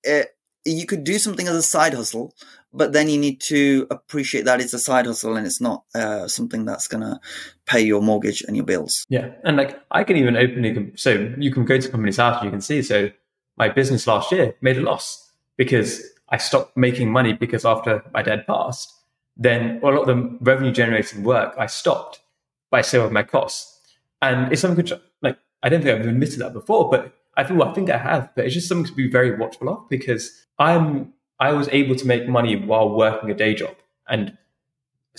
it, 0.03 0.35
you 0.65 0.85
could 0.85 1.03
do 1.03 1.17
something 1.17 1.47
as 1.47 1.55
a 1.55 1.61
side 1.61 1.93
hustle, 1.93 2.33
but 2.73 2.91
then 2.93 3.09
you 3.09 3.17
need 3.17 3.39
to 3.41 3.87
appreciate 3.89 4.45
that 4.45 4.59
it's 4.59 4.73
a 4.73 4.79
side 4.79 5.05
hustle 5.05 5.37
and 5.37 5.45
it's 5.47 5.61
not 5.61 5.83
uh, 5.95 6.27
something 6.27 6.65
that's 6.65 6.87
going 6.87 7.01
to 7.01 7.19
pay 7.65 7.81
your 7.81 8.01
mortgage 8.01 8.41
and 8.41 8.55
your 8.55 8.65
bills. 8.65 9.05
Yeah, 9.09 9.29
and 9.43 9.57
like 9.57 9.79
I 9.91 10.03
can 10.03 10.17
even 10.17 10.35
openly 10.35 10.91
so 10.95 11.33
you 11.37 11.51
can 11.51 11.65
go 11.65 11.79
to 11.79 11.89
companies 11.89 12.17
house 12.17 12.37
and 12.37 12.45
you 12.45 12.51
can 12.51 12.61
see 12.61 12.81
so 12.81 13.09
my 13.57 13.69
business 13.69 14.07
last 14.07 14.31
year 14.31 14.55
made 14.61 14.77
a 14.77 14.81
loss 14.81 15.31
because 15.57 16.03
I 16.29 16.37
stopped 16.37 16.77
making 16.77 17.11
money 17.11 17.33
because 17.33 17.65
after 17.65 18.03
my 18.13 18.21
dad 18.21 18.45
passed, 18.45 18.93
then 19.35 19.79
a 19.83 19.87
lot 19.87 20.07
of 20.07 20.07
the 20.07 20.37
revenue 20.41 20.71
generating 20.71 21.23
work 21.23 21.53
I 21.57 21.67
stopped 21.67 22.21
by 22.69 22.81
saving 22.81 23.13
my 23.13 23.23
costs, 23.23 23.79
and 24.21 24.51
it's 24.51 24.61
something 24.61 24.77
which 24.77 24.93
like 25.21 25.37
I 25.63 25.69
don't 25.69 25.81
think 25.81 25.99
I've 25.99 26.07
admitted 26.07 26.39
that 26.39 26.53
before, 26.53 26.89
but 26.89 27.13
I 27.35 27.43
feel 27.43 27.61
I 27.61 27.73
think 27.73 27.89
I 27.89 27.97
have, 27.97 28.29
but 28.35 28.45
it's 28.45 28.53
just 28.53 28.67
something 28.67 28.87
to 28.87 28.93
be 28.93 29.09
very 29.09 29.37
watchful 29.37 29.69
of 29.69 29.87
because 29.89 30.45
I'm 30.59 31.13
I 31.39 31.53
was 31.53 31.69
able 31.69 31.95
to 31.95 32.07
make 32.07 32.27
money 32.27 32.55
while 32.55 32.89
working 32.89 33.29
a 33.29 33.35
day 33.35 33.53
job 33.53 33.75
and 34.09 34.37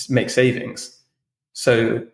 make 0.09 0.30
savings. 0.30 1.00
So 1.52 2.07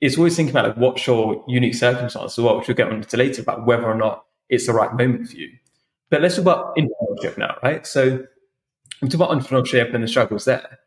it's 0.00 0.16
always 0.16 0.34
thinking 0.34 0.54
about 0.54 0.68
like 0.68 0.76
what's 0.76 1.06
your 1.06 1.44
unique 1.46 1.74
circumstances, 1.74 2.38
well, 2.38 2.58
which 2.58 2.68
we'll 2.68 2.76
get 2.76 2.90
on 2.90 3.02
to 3.02 3.16
later 3.16 3.42
about 3.42 3.66
whether 3.66 3.84
or 3.84 3.94
not 3.94 4.24
it's 4.48 4.66
the 4.66 4.72
right 4.72 4.92
moment 4.94 5.28
for 5.28 5.36
you. 5.36 5.50
But 6.10 6.22
let's 6.22 6.36
talk 6.36 6.42
about 6.42 6.76
intrapreneurship 6.76 7.38
now, 7.38 7.56
right? 7.62 7.86
So 7.86 8.24
we 9.00 9.08
talk 9.08 9.14
about 9.14 9.30
entrepreneurship 9.30 9.94
and 9.94 10.02
the 10.04 10.08
struggles 10.08 10.44
there. 10.44 10.78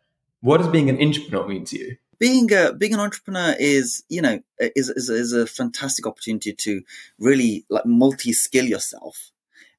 What 0.41 0.57
does 0.57 0.67
being 0.67 0.89
an 0.89 0.97
intrapreneur 0.97 1.47
mean 1.47 1.65
to 1.65 1.79
you? 1.79 1.97
being 2.23 2.53
a 2.53 2.73
being 2.73 2.93
an 2.93 2.99
intrapreneur 2.99 3.55
is 3.59 4.03
you 4.07 4.21
know 4.21 4.39
is, 4.59 4.87
is 4.89 5.09
is 5.09 5.33
a 5.33 5.45
fantastic 5.45 6.07
opportunity 6.07 6.53
to 6.53 6.81
really 7.19 7.65
like 7.69 7.85
multi 7.85 8.31
skill 8.31 8.65
yourself 8.65 9.31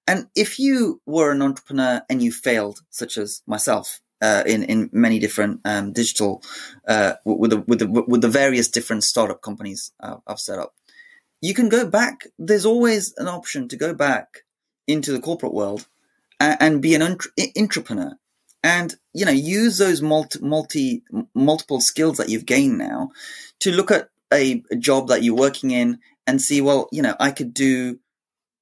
and 0.07 0.27
if 0.37 0.59
you 0.59 1.01
were 1.07 1.31
an 1.31 1.41
entrepreneur 1.41 2.03
and 2.11 2.23
you 2.23 2.31
failed 2.31 2.81
such 2.91 3.17
as 3.17 3.43
myself 3.47 4.01
uh, 4.21 4.43
in 4.47 4.63
in 4.65 4.91
many 4.93 5.19
different 5.19 5.61
um, 5.65 5.93
digital 5.93 6.43
uh, 6.87 7.15
with 7.25 7.51
the 7.51 7.61
with 7.67 7.79
the 7.79 7.89
with 7.89 8.21
the 8.21 8.29
various 8.29 8.69
different 8.69 9.05
startup 9.05 9.41
companies 9.41 9.93
uh, 10.01 10.17
I've 10.27 10.39
set 10.39 10.59
up 10.59 10.75
you 11.41 11.55
can 11.55 11.69
go 11.69 11.87
back 11.87 12.27
there's 12.39 12.67
always 12.67 13.15
an 13.17 13.29
option 13.29 13.69
to 13.69 13.77
go 13.77 13.95
back 13.95 14.44
into 14.87 15.12
the 15.12 15.21
corporate 15.21 15.55
world 15.55 15.87
and, 16.41 16.57
and 16.61 16.83
be 16.83 16.95
an 16.95 17.03
intrapreneur. 17.37 18.12
And 18.62 18.95
you 19.12 19.25
know 19.25 19.33
use 19.33 19.79
those 19.79 20.03
multi, 20.03 20.38
multi 20.41 21.03
multiple 21.35 21.81
skills 21.81 22.17
that 22.17 22.29
you've 22.29 22.47
gained 22.47 22.79
now 22.79 23.11
to 23.61 23.71
look 23.71 23.91
at 23.91 24.09
a, 24.33 24.62
a, 24.71 24.76
job 24.76 25.09
that 25.09 25.23
you're 25.23 25.35
working 25.35 25.71
in 25.71 26.00
and 26.26 26.41
see 26.41 26.61
well 26.61 26.88
you 26.91 27.03
know 27.03 27.14
i 27.21 27.31
could 27.31 27.55
do 27.55 27.99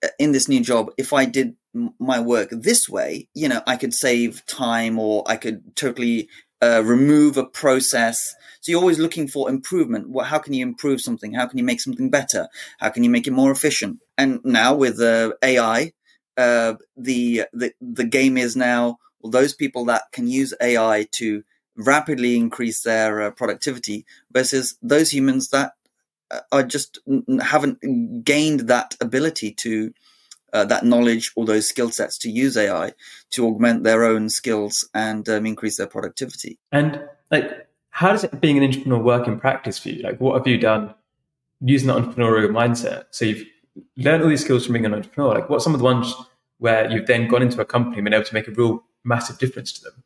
uh, 0.05 0.09
in 0.19 0.33
this 0.33 0.49
new 0.49 0.61
job 0.61 0.91
if 0.99 1.13
i 1.13 1.25
did 1.25 1.55
my 1.99 2.21
work 2.21 2.51
this 2.51 2.89
way 2.89 3.29
you 3.33 3.49
know 3.49 3.63
i 3.67 3.77
could 3.77 3.95
save 3.95 4.45
time 4.47 4.99
or 4.99 5.23
i 5.27 5.37
could 5.37 5.75
totally 5.77 6.29
uh, 6.63 6.81
remove 6.85 7.37
a 7.37 7.45
process. 7.45 8.37
So 8.61 8.71
you're 8.71 8.81
always 8.81 9.01
looking 9.01 9.27
for 9.27 9.51
improvement. 9.51 10.09
Well, 10.11 10.25
how 10.25 10.39
can 10.39 10.53
you 10.53 10.65
improve 10.65 11.01
something? 11.01 11.35
How 11.35 11.47
can 11.47 11.59
you 11.59 11.65
make 11.65 11.81
something 11.81 12.09
better? 12.09 12.47
How 12.79 12.89
can 12.91 13.03
you 13.03 13.11
make 13.11 13.27
it 13.27 13.33
more 13.33 13.51
efficient? 13.51 13.99
And 14.17 14.39
now 14.45 14.73
with 14.75 15.01
uh, 15.01 15.33
ai 15.43 15.93
uh, 16.37 16.75
the, 16.97 17.45
the 17.53 17.73
the 17.81 18.05
game 18.05 18.37
is 18.37 18.57
now 18.57 18.99
well, 19.21 19.31
those 19.31 19.55
people 19.55 19.85
that 19.87 20.03
can 20.13 20.27
use 20.29 20.55
AI 20.61 21.07
to 21.13 21.45
rapidly 21.77 22.37
increase 22.37 22.83
their 22.83 23.23
uh, 23.23 23.31
productivity 23.31 24.05
versus 24.31 24.77
those 24.83 25.13
humans 25.13 25.49
that 25.49 25.73
uh, 26.31 26.41
are 26.51 26.63
just 26.63 26.99
haven't 27.41 28.25
gained 28.25 28.61
that 28.61 28.97
ability 29.01 29.53
to 29.53 29.93
uh, 30.53 30.65
that 30.67 30.85
knowledge 30.85 31.33
or 31.35 31.47
those 31.47 31.67
skill 31.67 31.91
sets 31.91 32.19
to 32.19 32.31
use 32.31 32.57
AI 32.57 32.93
to 33.31 33.47
augment 33.47 33.85
their 33.85 34.05
own 34.05 34.29
skills 34.29 34.89
and 34.93 35.29
um, 35.29 35.47
increase 35.47 35.79
their 35.79 35.87
productivity. 35.87 36.59
And 36.71 37.03
like, 37.31 37.67
how 37.91 38.11
does 38.11 38.25
it 38.25 38.41
being 38.41 38.63
an 38.63 38.71
intrapreneur 38.71 39.03
work 39.03 39.27
in 39.27 39.41
practice 39.41 39.79
for 39.79 39.89
you? 39.89 40.03
Like, 40.03 40.21
what 40.21 40.37
have 40.37 40.47
you 40.47 40.59
done 40.59 40.95
using 41.61 41.89
the 41.89 41.95
entrepreneurial 41.95 42.51
mindset? 42.51 43.05
So 43.11 43.25
you've 43.25 43.47
learned 43.97 44.23
all 44.23 44.29
these 44.29 44.45
skills 44.45 44.67
from 44.67 44.75
being 44.75 44.87
an 44.87 44.95
entrepreneur. 44.95 45.35
Like, 45.35 45.49
what's 45.49 45.65
some 45.65 45.75
of 45.75 45.81
the 45.81 45.85
ones 45.85 46.15
where 46.59 46.91
you've 46.91 47.07
then 47.07 47.29
gone 47.29 47.43
into 47.43 47.61
a 47.61 47.65
company 47.65 47.97
and 47.97 48.05
been 48.05 48.15
able 48.15 48.25
to 48.25 48.35
make 48.35 48.49
a 48.49 48.53
real 48.53 48.85
massive 49.05 49.39
difference 49.39 49.73
to 49.73 49.85
them 49.85 50.05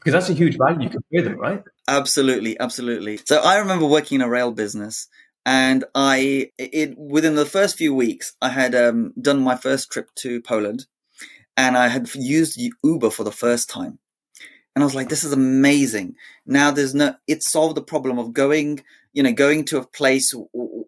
because 0.00 0.14
that's 0.14 0.30
a 0.30 0.34
huge 0.34 0.56
value 0.56 0.84
you 0.84 0.90
can 0.90 1.02
pay 1.12 1.20
them, 1.20 1.38
right? 1.38 1.62
Absolutely, 1.86 2.58
absolutely. 2.58 3.18
So 3.26 3.40
I 3.40 3.58
remember 3.58 3.86
working 3.86 4.16
in 4.16 4.26
a 4.26 4.28
rail 4.28 4.50
business, 4.50 5.08
and 5.44 5.84
I 5.94 6.50
it 6.58 6.96
within 6.98 7.34
the 7.34 7.46
first 7.46 7.76
few 7.76 7.94
weeks 7.94 8.34
I 8.40 8.48
had 8.48 8.74
um, 8.74 9.12
done 9.20 9.40
my 9.42 9.56
first 9.56 9.90
trip 9.90 10.08
to 10.16 10.40
Poland, 10.40 10.86
and 11.56 11.76
I 11.76 11.88
had 11.88 12.12
used 12.14 12.60
Uber 12.82 13.10
for 13.10 13.24
the 13.24 13.32
first 13.32 13.68
time, 13.68 13.98
and 14.74 14.82
I 14.82 14.86
was 14.86 14.94
like, 14.94 15.10
"This 15.10 15.24
is 15.24 15.32
amazing!" 15.32 16.14
Now 16.46 16.70
there's 16.70 16.94
no 16.94 17.14
it 17.26 17.42
solved 17.42 17.76
the 17.76 17.82
problem 17.82 18.18
of 18.18 18.32
going, 18.32 18.82
you 19.12 19.22
know, 19.22 19.32
going 19.32 19.66
to 19.66 19.78
a 19.78 19.86
place 19.86 20.34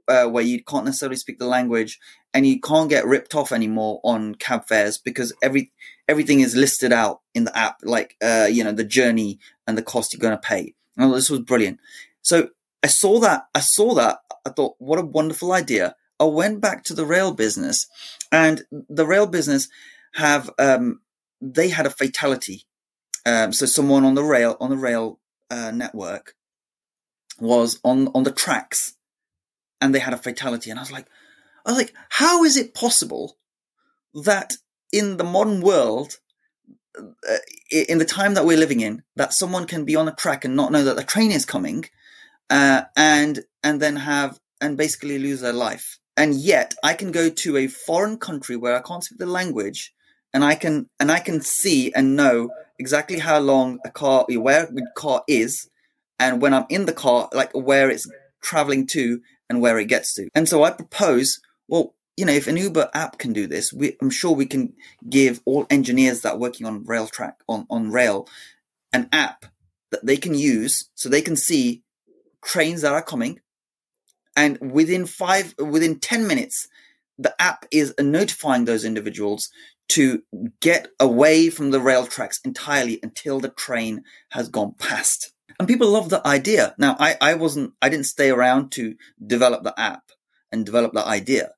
uh, 0.08 0.26
where 0.26 0.44
you 0.44 0.62
can't 0.62 0.84
necessarily 0.84 1.16
speak 1.16 1.38
the 1.38 1.46
language 1.46 1.98
and 2.34 2.46
you 2.46 2.60
can't 2.60 2.90
get 2.90 3.06
ripped 3.06 3.34
off 3.34 3.52
anymore 3.52 4.00
on 4.04 4.34
cab 4.34 4.66
fares 4.66 4.98
because 4.98 5.32
every 5.42 5.72
everything 6.08 6.40
is 6.40 6.56
listed 6.56 6.92
out 6.92 7.20
in 7.34 7.44
the 7.44 7.56
app, 7.56 7.76
like 7.82 8.16
uh, 8.22 8.48
you 8.50 8.64
know 8.64 8.72
the 8.72 8.84
journey 8.84 9.38
and 9.66 9.76
the 9.76 9.82
cost 9.82 10.12
you're 10.12 10.20
going 10.20 10.34
to 10.34 10.48
pay. 10.48 10.74
And 10.96 11.12
this 11.12 11.30
was 11.30 11.40
brilliant. 11.40 11.78
So 12.22 12.48
I 12.82 12.88
saw 12.88 13.20
that. 13.20 13.46
I 13.54 13.60
saw 13.60 13.94
that. 13.94 14.18
I 14.46 14.50
thought, 14.50 14.74
what 14.78 14.98
a 14.98 15.04
wonderful 15.04 15.52
idea. 15.52 15.94
I 16.18 16.24
went 16.24 16.60
back 16.60 16.84
to 16.84 16.94
the 16.94 17.06
rail 17.06 17.32
business, 17.32 17.86
and 18.30 18.64
the 18.70 19.06
rail 19.06 19.26
business 19.26 19.68
have 20.14 20.50
um, 20.58 21.00
they 21.40 21.68
had 21.68 21.86
a 21.86 21.90
fatality. 21.90 22.64
Um, 23.24 23.52
so 23.52 23.66
someone 23.66 24.04
on 24.04 24.14
the 24.14 24.24
rail 24.24 24.56
on 24.60 24.70
the 24.70 24.76
rail 24.76 25.20
uh, 25.50 25.70
network 25.70 26.34
was 27.38 27.80
on 27.84 28.08
on 28.08 28.22
the 28.22 28.32
tracks, 28.32 28.96
and 29.82 29.94
they 29.94 29.98
had 29.98 30.14
a 30.14 30.18
fatality. 30.18 30.70
And 30.70 30.78
I 30.78 30.82
was 30.82 30.92
like, 30.92 31.08
I 31.66 31.72
was 31.72 31.78
like, 31.78 31.92
how 32.08 32.44
is 32.44 32.56
it 32.56 32.72
possible 32.72 33.36
that 34.14 34.54
in 34.92 35.16
the 35.16 35.24
modern 35.24 35.60
world, 35.60 36.18
uh, 36.98 37.36
in 37.70 37.98
the 37.98 38.04
time 38.04 38.34
that 38.34 38.46
we're 38.46 38.58
living 38.58 38.80
in, 38.80 39.02
that 39.16 39.34
someone 39.34 39.66
can 39.66 39.84
be 39.84 39.96
on 39.96 40.08
a 40.08 40.14
track 40.14 40.44
and 40.44 40.54
not 40.56 40.72
know 40.72 40.84
that 40.84 40.96
the 40.96 41.02
train 41.02 41.32
is 41.32 41.44
coming, 41.44 41.84
uh, 42.48 42.82
and 42.96 43.44
and 43.62 43.80
then 43.80 43.96
have 43.96 44.38
and 44.60 44.76
basically 44.76 45.18
lose 45.18 45.40
their 45.40 45.52
life. 45.52 45.98
And 46.16 46.34
yet, 46.34 46.74
I 46.84 46.94
can 46.94 47.10
go 47.10 47.28
to 47.30 47.56
a 47.56 47.66
foreign 47.66 48.18
country 48.18 48.56
where 48.56 48.76
I 48.76 48.82
can't 48.82 49.02
speak 49.02 49.18
the 49.18 49.26
language, 49.26 49.92
and 50.32 50.44
I 50.44 50.54
can 50.54 50.88
and 51.00 51.10
I 51.10 51.18
can 51.18 51.40
see 51.40 51.92
and 51.94 52.16
know 52.16 52.50
exactly 52.78 53.18
how 53.18 53.38
long 53.40 53.78
a 53.84 53.90
car, 53.90 54.26
where 54.28 54.64
a 54.64 54.92
car 54.94 55.22
is, 55.26 55.68
and 56.20 56.40
when 56.42 56.54
I'm 56.54 56.66
in 56.68 56.86
the 56.86 56.92
car, 56.92 57.30
like 57.32 57.50
where 57.52 57.90
it's 57.90 58.06
traveling 58.42 58.86
to 58.88 59.20
and 59.52 59.60
where 59.60 59.78
it 59.78 59.84
gets 59.84 60.14
to. 60.14 60.30
And 60.34 60.48
so 60.48 60.64
I 60.64 60.70
propose 60.70 61.38
well, 61.68 61.94
you 62.16 62.24
know, 62.24 62.32
if 62.32 62.46
an 62.46 62.56
Uber 62.56 62.90
app 62.94 63.18
can 63.18 63.32
do 63.32 63.46
this, 63.46 63.72
we, 63.72 63.96
I'm 64.00 64.10
sure 64.10 64.32
we 64.32 64.46
can 64.46 64.72
give 65.08 65.40
all 65.44 65.66
engineers 65.70 66.22
that 66.22 66.34
are 66.34 66.38
working 66.38 66.66
on 66.66 66.84
rail 66.84 67.06
track 67.06 67.36
on, 67.48 67.66
on 67.70 67.90
rail 67.90 68.28
an 68.92 69.08
app 69.12 69.46
that 69.90 70.04
they 70.04 70.16
can 70.16 70.34
use 70.34 70.90
so 70.94 71.08
they 71.08 71.22
can 71.22 71.36
see 71.36 71.82
trains 72.44 72.82
that 72.82 72.92
are 72.92 73.02
coming. 73.02 73.40
And 74.34 74.72
within 74.72 75.06
five, 75.06 75.54
within 75.58 75.98
10 75.98 76.26
minutes, 76.26 76.68
the 77.18 77.34
app 77.40 77.66
is 77.70 77.94
notifying 78.00 78.64
those 78.64 78.84
individuals 78.84 79.50
to 79.90 80.22
get 80.60 80.88
away 80.98 81.50
from 81.50 81.70
the 81.70 81.80
rail 81.80 82.06
tracks 82.06 82.40
entirely 82.44 82.98
until 83.02 83.40
the 83.40 83.50
train 83.50 84.04
has 84.30 84.48
gone 84.48 84.74
past. 84.78 85.32
And 85.58 85.68
people 85.68 85.88
love 85.90 86.08
the 86.08 86.26
idea. 86.26 86.74
Now, 86.78 86.96
I, 86.98 87.16
I 87.20 87.34
wasn't, 87.34 87.74
I 87.80 87.88
didn't 87.88 88.06
stay 88.06 88.30
around 88.30 88.72
to 88.72 88.94
develop 89.24 89.62
the 89.62 89.78
app 89.78 90.02
and 90.50 90.66
develop 90.66 90.92
that 90.94 91.06
idea. 91.06 91.50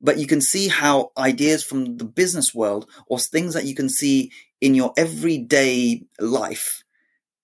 But 0.00 0.18
you 0.18 0.26
can 0.26 0.40
see 0.40 0.68
how 0.68 1.12
ideas 1.16 1.62
from 1.62 1.96
the 1.96 2.04
business 2.04 2.54
world 2.54 2.88
or 3.06 3.18
things 3.18 3.54
that 3.54 3.64
you 3.64 3.74
can 3.74 3.88
see 3.88 4.32
in 4.60 4.74
your 4.74 4.92
everyday 4.96 6.04
life, 6.18 6.84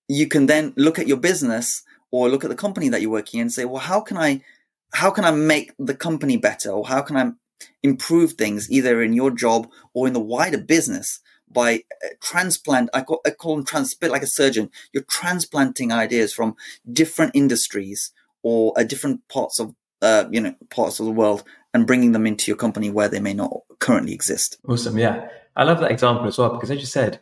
you 0.07 0.27
can 0.27 0.45
then 0.45 0.73
look 0.75 0.99
at 0.99 1.07
your 1.07 1.17
business 1.17 1.83
or 2.11 2.29
look 2.29 2.43
at 2.43 2.49
the 2.49 2.55
company 2.55 2.89
that 2.89 3.01
you're 3.01 3.11
working 3.11 3.39
in 3.39 3.43
and 3.43 3.53
say, 3.53 3.65
well, 3.65 3.81
how 3.81 4.01
can 4.01 4.17
I, 4.17 4.41
how 4.93 5.11
can 5.11 5.23
I 5.23 5.31
make 5.31 5.73
the 5.77 5.95
company 5.95 6.37
better? 6.37 6.71
Or 6.71 6.85
how 6.85 7.01
can 7.01 7.15
I 7.15 7.31
improve 7.83 8.33
things 8.33 8.69
either 8.71 9.01
in 9.01 9.13
your 9.13 9.31
job 9.31 9.69
or 9.93 10.07
in 10.07 10.13
the 10.13 10.19
wider 10.19 10.57
business 10.57 11.19
by 11.51 11.83
uh, 12.03 12.09
transplant, 12.21 12.89
I 12.93 13.01
call, 13.01 13.21
I 13.25 13.31
call 13.31 13.55
them 13.55 13.65
transplant 13.65 14.11
like 14.11 14.23
a 14.23 14.27
surgeon. 14.27 14.69
You're 14.93 15.03
transplanting 15.03 15.91
ideas 15.91 16.33
from 16.33 16.55
different 16.91 17.31
industries 17.35 18.11
or 18.43 18.73
uh, 18.77 18.83
different 18.83 19.27
parts 19.27 19.59
of 19.59 19.73
uh, 20.01 20.25
you 20.31 20.39
know 20.39 20.55
parts 20.69 20.99
of 20.99 21.05
the 21.05 21.11
world 21.11 21.43
and 21.73 21.85
bringing 21.85 22.13
them 22.13 22.25
into 22.25 22.49
your 22.49 22.57
company 22.57 22.89
where 22.89 23.09
they 23.09 23.19
may 23.19 23.33
not 23.33 23.51
currently 23.79 24.13
exist. 24.13 24.57
Awesome, 24.67 24.97
yeah, 24.97 25.27
I 25.55 25.63
love 25.63 25.79
that 25.81 25.91
example 25.91 26.27
as 26.27 26.37
well 26.37 26.49
because 26.49 26.71
as 26.71 26.79
you 26.79 26.85
said, 26.85 27.19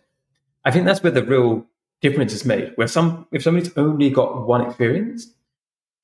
I 0.65 0.72
think 0.72 0.86
that's 0.86 1.01
where 1.01 1.12
the 1.12 1.24
real 1.24 1.65
difference 2.01 2.34
is 2.34 2.46
made. 2.46 2.74
Where 2.75 2.88
some 2.88 3.27
if 3.31 3.43
somebody's 3.43 3.75
only 3.77 4.10
got 4.10 4.48
one 4.48 4.62
experience, 4.62 5.34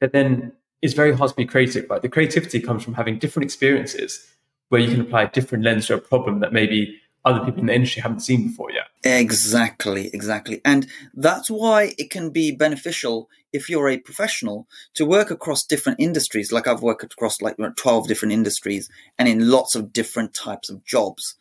that 0.01 0.13
then 0.13 0.53
it's 0.81 0.93
very 0.93 1.13
hard 1.15 1.29
to 1.29 1.35
be 1.35 1.45
creative. 1.45 1.89
Right, 1.89 2.01
the 2.01 2.09
creativity 2.09 2.59
comes 2.59 2.83
from 2.83 2.93
having 2.95 3.19
different 3.19 3.45
experiences 3.45 4.27
where 4.69 4.81
you 4.81 4.89
can 4.89 5.01
apply 5.01 5.23
a 5.23 5.29
different 5.29 5.63
lens 5.63 5.85
to 5.85 5.93
a 5.93 5.99
problem 5.99 6.39
that 6.39 6.51
maybe 6.51 6.99
other 7.25 7.39
people 7.45 7.61
in 7.61 7.67
the 7.67 7.73
industry 7.73 8.01
haven't 8.01 8.19
seen 8.19 8.47
before 8.47 8.71
yet. 8.71 8.85
Exactly, 9.03 10.09
exactly. 10.13 10.61
And 10.65 10.87
that's 11.13 11.49
why 11.49 11.93
it 11.97 12.09
can 12.09 12.31
be 12.31 12.51
beneficial 12.51 13.29
if 13.53 13.69
you're 13.69 13.89
a 13.89 13.97
professional 13.97 14.67
to 14.95 15.05
work 15.05 15.31
across 15.31 15.65
different 15.65 15.99
industries. 15.99 16.51
Like 16.51 16.67
I've 16.67 16.81
worked 16.81 17.03
across 17.03 17.41
like 17.41 17.55
12 17.75 18.07
different 18.07 18.33
industries 18.33 18.89
and 19.17 19.27
in 19.27 19.49
lots 19.49 19.75
of 19.75 19.93
different 19.93 20.33
types 20.33 20.69
of 20.69 20.83
jobs. 20.83 21.35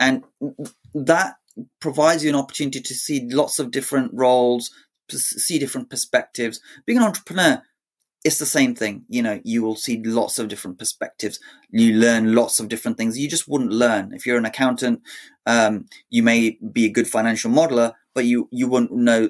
And 0.00 0.24
that 0.94 1.34
provides 1.80 2.24
you 2.24 2.30
an 2.30 2.36
opportunity 2.36 2.80
to 2.80 2.94
see 2.94 3.28
lots 3.30 3.58
of 3.58 3.70
different 3.70 4.12
roles, 4.14 4.70
see 5.10 5.58
different 5.58 5.90
perspectives. 5.90 6.60
Being 6.86 6.98
an 6.98 7.04
entrepreneur 7.04 7.62
it's 8.26 8.40
the 8.40 8.46
same 8.46 8.74
thing. 8.74 9.04
You 9.08 9.22
know, 9.22 9.40
you 9.44 9.62
will 9.62 9.76
see 9.76 10.02
lots 10.02 10.40
of 10.40 10.48
different 10.48 10.80
perspectives. 10.80 11.38
You 11.70 11.92
learn 11.94 12.34
lots 12.34 12.58
of 12.58 12.68
different 12.68 12.98
things 12.98 13.16
you 13.16 13.28
just 13.28 13.46
wouldn't 13.46 13.70
learn 13.70 14.12
if 14.12 14.26
you're 14.26 14.36
an 14.36 14.44
accountant. 14.44 15.00
Um, 15.46 15.86
you 16.10 16.24
may 16.24 16.58
be 16.72 16.86
a 16.86 16.90
good 16.90 17.06
financial 17.06 17.52
modeler, 17.52 17.92
but 18.16 18.24
you 18.24 18.48
you 18.50 18.66
wouldn't 18.66 18.90
know 18.90 19.28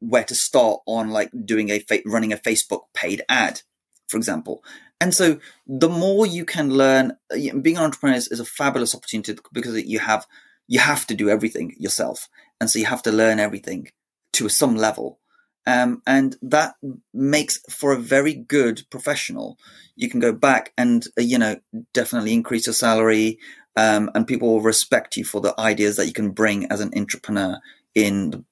where 0.00 0.24
to 0.24 0.34
start 0.34 0.80
on 0.86 1.08
like 1.08 1.30
doing 1.46 1.70
a 1.70 1.78
fa- 1.78 2.02
running 2.04 2.34
a 2.34 2.36
Facebook 2.36 2.82
paid 2.92 3.22
ad, 3.30 3.62
for 4.06 4.18
example. 4.18 4.62
And 5.00 5.14
so, 5.14 5.40
the 5.66 5.88
more 5.88 6.26
you 6.26 6.44
can 6.44 6.70
learn, 6.70 7.12
uh, 7.30 7.58
being 7.62 7.78
an 7.78 7.84
entrepreneur 7.84 8.16
is, 8.16 8.28
is 8.28 8.40
a 8.40 8.44
fabulous 8.44 8.94
opportunity 8.94 9.34
because 9.50 9.82
you 9.84 9.98
have 9.98 10.26
you 10.68 10.80
have 10.80 11.06
to 11.06 11.14
do 11.14 11.30
everything 11.30 11.74
yourself, 11.78 12.28
and 12.60 12.68
so 12.68 12.78
you 12.78 12.84
have 12.84 13.02
to 13.04 13.12
learn 13.12 13.38
everything 13.38 13.88
to 14.32 14.50
some 14.50 14.76
level. 14.76 15.20
Um, 15.66 16.02
and 16.06 16.36
that 16.42 16.74
makes 17.12 17.58
for 17.68 17.92
a 17.92 17.98
very 17.98 18.34
good 18.34 18.82
professional. 18.90 19.58
You 19.96 20.08
can 20.08 20.20
go 20.20 20.32
back 20.32 20.72
and, 20.78 21.06
uh, 21.18 21.22
you 21.22 21.38
know, 21.38 21.56
definitely 21.92 22.32
increase 22.32 22.66
your 22.66 22.74
salary, 22.74 23.38
um, 23.76 24.10
and 24.14 24.26
people 24.26 24.48
will 24.48 24.60
respect 24.60 25.16
you 25.16 25.24
for 25.24 25.40
the 25.40 25.58
ideas 25.60 25.96
that 25.96 26.06
you 26.06 26.12
can 26.12 26.30
bring 26.30 26.70
as 26.70 26.80
an 26.80 26.92
entrepreneur 26.96 27.58
in 27.94 28.44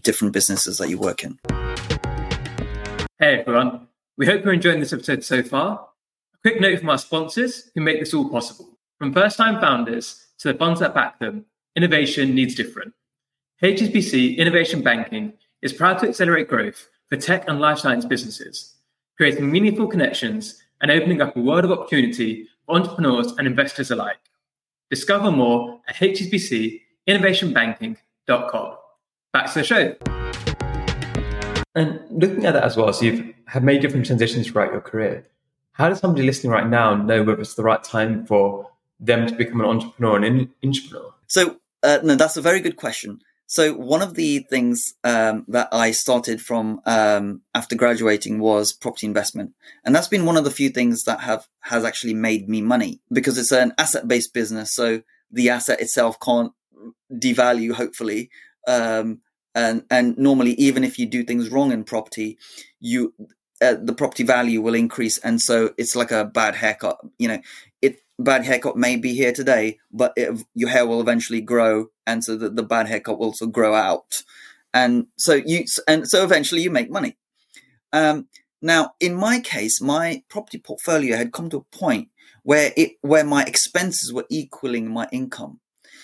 different 0.00 0.32
businesses 0.32 0.78
that 0.78 0.88
you 0.88 0.98
work 0.98 1.22
in. 1.22 1.38
Hey, 3.18 3.40
everyone. 3.40 3.88
We 4.18 4.26
hope 4.26 4.44
you're 4.44 4.54
enjoying 4.54 4.80
this 4.80 4.92
episode 4.92 5.24
so 5.24 5.42
far. 5.42 5.88
A 6.34 6.38
quick 6.42 6.60
note 6.60 6.80
from 6.80 6.88
our 6.88 6.98
sponsors 6.98 7.70
who 7.74 7.82
make 7.82 8.00
this 8.00 8.14
all 8.14 8.28
possible. 8.28 8.78
From 8.98 9.12
first 9.12 9.36
time 9.36 9.60
founders 9.60 10.26
to 10.38 10.52
the 10.52 10.58
funds 10.58 10.80
that 10.80 10.94
back 10.94 11.18
them, 11.18 11.44
innovation 11.76 12.34
needs 12.34 12.54
different. 12.54 12.94
HSBC 13.62 14.36
Innovation 14.36 14.82
Banking 14.82 15.34
is 15.62 15.72
proud 15.72 15.98
to 15.98 16.08
accelerate 16.08 16.48
growth 16.48 16.88
for 17.08 17.16
tech 17.16 17.48
and 17.48 17.58
life 17.60 17.78
science 17.78 18.04
businesses, 18.04 18.74
creating 19.16 19.50
meaningful 19.50 19.86
connections 19.86 20.62
and 20.80 20.90
opening 20.90 21.22
up 21.22 21.36
a 21.36 21.40
world 21.40 21.64
of 21.64 21.72
opportunity 21.72 22.46
for 22.66 22.76
entrepreneurs 22.76 23.32
and 23.38 23.46
investors 23.46 23.90
alike. 23.90 24.18
Discover 24.90 25.30
more 25.30 25.80
at 25.88 25.94
hsbcinnovationbanking.com. 25.96 28.76
Back 29.32 29.52
to 29.52 29.58
the 29.58 29.64
show. 29.64 29.94
And 31.74 32.00
looking 32.10 32.44
at 32.46 32.54
that 32.54 32.62
as 32.64 32.76
well, 32.76 32.92
so 32.92 33.04
you've 33.04 33.34
have 33.48 33.62
made 33.62 33.80
different 33.80 34.06
transitions 34.06 34.48
throughout 34.48 34.72
your 34.72 34.80
career. 34.80 35.26
How 35.72 35.88
does 35.88 36.00
somebody 36.00 36.26
listening 36.26 36.52
right 36.52 36.68
now 36.68 36.94
know 36.94 37.22
whether 37.22 37.40
it's 37.40 37.54
the 37.54 37.62
right 37.62 37.82
time 37.82 38.26
for 38.26 38.70
them 38.98 39.26
to 39.26 39.34
become 39.34 39.60
an 39.60 39.66
entrepreneur 39.66 40.16
and 40.16 40.24
an 40.24 40.54
entrepreneur? 40.64 41.12
So, 41.26 41.56
uh, 41.82 41.98
no, 42.02 42.16
that's 42.16 42.36
a 42.36 42.40
very 42.40 42.60
good 42.60 42.76
question. 42.76 43.20
So 43.46 43.74
one 43.74 44.02
of 44.02 44.14
the 44.14 44.40
things 44.50 44.94
um, 45.04 45.44
that 45.48 45.68
I 45.72 45.92
started 45.92 46.42
from 46.42 46.80
um, 46.84 47.42
after 47.54 47.76
graduating 47.76 48.40
was 48.40 48.72
property 48.72 49.06
investment, 49.06 49.52
and 49.84 49.94
that's 49.94 50.08
been 50.08 50.26
one 50.26 50.36
of 50.36 50.44
the 50.44 50.50
few 50.50 50.68
things 50.68 51.04
that 51.04 51.20
have 51.20 51.46
has 51.60 51.84
actually 51.84 52.14
made 52.14 52.48
me 52.48 52.60
money 52.60 53.00
because 53.12 53.38
it's 53.38 53.52
an 53.52 53.72
asset 53.78 54.08
based 54.08 54.34
business. 54.34 54.72
So 54.72 55.02
the 55.30 55.50
asset 55.50 55.80
itself 55.80 56.18
can't 56.20 56.52
devalue, 57.12 57.72
hopefully, 57.72 58.30
um, 58.66 59.20
and 59.54 59.84
and 59.90 60.18
normally 60.18 60.52
even 60.54 60.82
if 60.82 60.98
you 60.98 61.06
do 61.06 61.22
things 61.22 61.48
wrong 61.48 61.70
in 61.70 61.84
property, 61.84 62.38
you 62.80 63.14
uh, 63.62 63.76
the 63.80 63.94
property 63.94 64.24
value 64.24 64.60
will 64.60 64.74
increase, 64.74 65.18
and 65.18 65.40
so 65.40 65.72
it's 65.78 65.94
like 65.94 66.10
a 66.10 66.24
bad 66.24 66.56
haircut. 66.56 66.98
You 67.16 67.28
know, 67.28 67.40
it 67.80 67.98
bad 68.18 68.44
haircut 68.44 68.76
may 68.76 68.96
be 68.96 69.14
here 69.14 69.32
today, 69.32 69.78
but 69.92 70.12
it, 70.16 70.42
your 70.54 70.70
hair 70.70 70.86
will 70.86 71.00
eventually 71.00 71.40
grow, 71.40 71.88
and 72.06 72.24
so 72.24 72.36
the, 72.36 72.48
the 72.48 72.62
bad 72.62 72.88
haircut 72.88 73.18
will 73.18 73.26
also 73.26 73.46
grow 73.46 73.74
out, 73.74 74.22
and 74.72 75.06
so 75.16 75.34
you 75.34 75.64
and 75.86 76.08
so 76.08 76.24
eventually 76.24 76.62
you 76.62 76.70
make 76.70 76.90
money. 76.90 77.16
Um, 77.92 78.28
now, 78.62 78.94
in 79.00 79.14
my 79.14 79.40
case, 79.40 79.80
my 79.80 80.22
property 80.28 80.58
portfolio 80.58 81.16
had 81.16 81.32
come 81.32 81.50
to 81.50 81.58
a 81.58 81.76
point 81.76 82.08
where 82.42 82.72
it 82.76 82.92
where 83.02 83.24
my 83.24 83.44
expenses 83.44 84.12
were 84.12 84.26
equaling 84.30 84.90
my 84.90 85.08
income, 85.12 85.60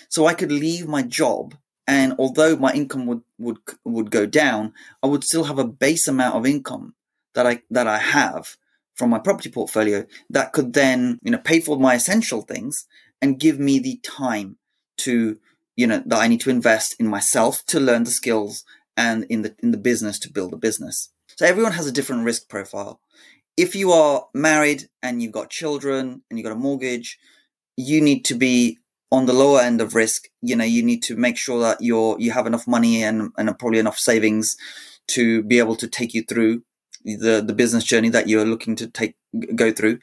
so 0.09 0.27
I 0.27 0.35
could 0.35 0.53
leave 0.53 0.87
my 0.87 1.03
job, 1.03 1.55
and 1.87 2.15
although 2.19 2.57
my 2.57 2.73
income 2.73 3.07
would 3.07 3.23
would 3.39 3.59
would 3.85 4.11
go 4.11 4.27
down, 4.27 4.75
I 5.03 5.07
would 5.07 5.25
still 5.25 5.45
have 5.45 5.59
a 5.59 5.65
base 5.67 6.09
amount 6.09 6.37
of 6.37 6.47
income 6.47 6.95
that 7.35 7.47
I 7.47 7.63
that 7.71 7.87
I 7.87 7.99
have 7.99 8.57
from 8.95 9.11
my 9.11 9.19
property 9.19 9.51
portfolio 9.51 10.07
that 10.31 10.53
could 10.53 10.73
then, 10.73 11.19
you 11.23 11.31
know, 11.31 11.39
pay 11.39 11.61
for 11.61 11.79
my 11.79 11.95
essential 11.95 12.43
things 12.43 12.87
and 13.21 13.41
give 13.41 13.59
me 13.59 13.79
the 13.79 13.99
time 14.03 14.57
to, 14.99 15.39
you 15.77 15.87
know, 15.87 16.03
that 16.07 16.21
I 16.21 16.29
need 16.29 16.41
to 16.43 16.51
invest 16.51 16.97
in 17.01 17.07
myself 17.07 17.65
to 17.67 17.81
learn 17.81 18.05
the 18.05 18.11
skills 18.11 18.65
and 18.97 19.25
in 19.25 19.43
the 19.43 19.55
in 19.63 19.71
the 19.71 19.79
business 19.79 20.19
to 20.21 20.33
build 20.33 20.53
a 20.53 20.57
business. 20.57 21.11
So 21.37 21.47
everyone 21.47 21.73
has 21.73 21.87
a 21.87 21.93
different 21.93 22.25
risk 22.25 22.49
profile. 22.49 23.01
If 23.57 23.75
you 23.75 23.93
are 23.93 24.27
married 24.35 24.89
and 25.03 25.23
you've 25.23 25.33
got 25.33 25.51
children 25.51 26.23
and 26.29 26.39
you've 26.39 26.45
got 26.45 26.53
a 26.53 26.59
mortgage, 26.59 27.19
you 27.77 28.01
need 28.01 28.25
to 28.27 28.35
be 28.35 28.79
on 29.11 29.27
the 29.27 29.33
lower 29.33 29.61
end 29.61 29.81
of 29.81 29.95
risk. 29.95 30.29
You 30.41 30.57
know, 30.57 30.65
you 30.65 30.83
need 30.83 31.03
to 31.05 31.17
make 31.17 31.37
sure 31.37 31.61
that 31.61 31.81
you're 31.81 32.19
you 32.19 32.33
have 32.33 32.47
enough 32.47 32.67
money 32.67 33.03
and, 33.03 33.31
and 33.37 33.59
probably 33.59 33.79
enough 33.79 33.99
savings 33.99 34.57
to 35.09 35.43
be 35.43 35.59
able 35.59 35.77
to 35.77 35.89
take 35.89 36.15
you 36.15 36.23
through 36.23 36.63
the, 37.05 37.43
the 37.45 37.55
business 37.55 37.85
journey 37.85 38.09
that 38.11 38.29
you're 38.29 38.45
looking 38.45 38.77
to 38.77 38.87
take 38.87 39.17
go 39.55 39.73
through. 39.73 39.99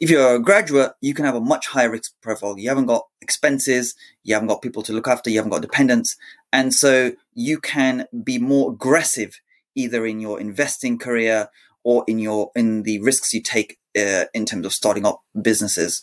If 0.00 0.10
you're 0.10 0.34
a 0.34 0.38
graduate, 0.40 0.92
you 1.00 1.14
can 1.14 1.24
have 1.24 1.36
a 1.36 1.40
much 1.40 1.68
higher 1.68 1.90
risk 1.90 2.12
profile. 2.20 2.58
You 2.58 2.68
haven't 2.68 2.86
got 2.86 3.06
expenses, 3.20 3.94
you 4.24 4.34
haven't 4.34 4.48
got 4.48 4.62
people 4.62 4.82
to 4.82 4.92
look 4.92 5.08
after, 5.08 5.30
you 5.30 5.38
haven't 5.38 5.52
got 5.52 5.62
dependents, 5.62 6.16
and 6.52 6.74
so 6.74 7.12
you 7.34 7.60
can 7.60 8.06
be 8.24 8.38
more 8.38 8.72
aggressive 8.72 9.40
either 9.74 10.04
in 10.04 10.20
your 10.20 10.40
investing 10.40 10.98
career 10.98 11.48
or 11.84 12.04
in 12.06 12.18
your 12.18 12.50
in 12.54 12.82
the 12.82 13.00
risks 13.00 13.32
you 13.32 13.40
take 13.40 13.78
uh, 13.98 14.24
in 14.34 14.44
terms 14.44 14.66
of 14.66 14.72
starting 14.72 15.06
up 15.06 15.22
businesses. 15.40 16.02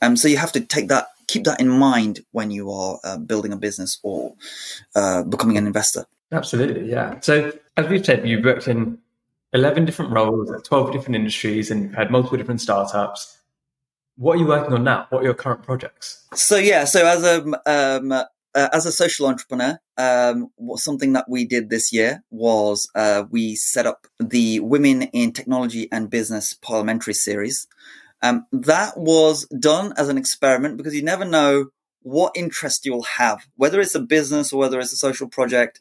Um, 0.00 0.16
so 0.16 0.28
you 0.28 0.36
have 0.36 0.52
to 0.52 0.60
take 0.60 0.88
that, 0.88 1.08
keep 1.26 1.44
that 1.44 1.60
in 1.60 1.68
mind 1.68 2.20
when 2.32 2.50
you 2.50 2.70
are 2.70 2.98
uh, 3.02 3.18
building 3.18 3.52
a 3.52 3.56
business 3.56 3.98
or 4.02 4.34
uh, 4.94 5.24
becoming 5.24 5.56
an 5.56 5.66
investor. 5.66 6.06
Absolutely, 6.30 6.88
yeah. 6.90 7.18
So 7.20 7.52
as 7.76 7.88
we've 7.88 8.04
said, 8.04 8.28
you've 8.28 8.44
worked 8.44 8.68
in 8.68 8.98
11 9.52 9.84
different 9.84 10.12
roles 10.12 10.50
at 10.50 10.64
12 10.64 10.92
different 10.92 11.16
industries 11.16 11.70
and 11.70 11.84
you've 11.84 11.94
had 11.94 12.10
multiple 12.10 12.36
different 12.36 12.60
startups. 12.60 13.38
What 14.16 14.36
are 14.36 14.38
you 14.38 14.46
working 14.46 14.74
on 14.74 14.84
now? 14.84 15.06
What 15.10 15.20
are 15.20 15.24
your 15.24 15.34
current 15.34 15.62
projects? 15.62 16.26
So 16.34 16.56
yeah, 16.56 16.84
so 16.84 17.06
as 17.06 17.24
a 17.24 17.42
um, 17.66 18.12
uh, 18.54 18.68
as 18.72 18.86
a 18.86 18.92
social 18.92 19.26
entrepreneur, 19.26 19.78
um, 19.96 20.50
something 20.74 21.12
that 21.12 21.26
we 21.28 21.44
did 21.44 21.70
this 21.70 21.92
year 21.92 22.24
was 22.30 22.90
uh, 22.94 23.24
we 23.30 23.54
set 23.54 23.86
up 23.86 24.06
the 24.18 24.58
Women 24.60 25.02
in 25.02 25.32
Technology 25.32 25.88
and 25.92 26.10
Business 26.10 26.54
Parliamentary 26.54 27.14
Series. 27.14 27.68
Um, 28.20 28.46
that 28.50 28.98
was 28.98 29.46
done 29.46 29.92
as 29.96 30.08
an 30.08 30.18
experiment 30.18 30.76
because 30.76 30.94
you 30.94 31.02
never 31.02 31.24
know 31.24 31.66
what 32.02 32.32
interest 32.34 32.84
you'll 32.84 33.02
have, 33.02 33.46
whether 33.56 33.80
it's 33.80 33.94
a 33.94 34.00
business 34.00 34.52
or 34.52 34.58
whether 34.58 34.80
it's 34.80 34.92
a 34.92 34.96
social 34.96 35.28
project 35.28 35.78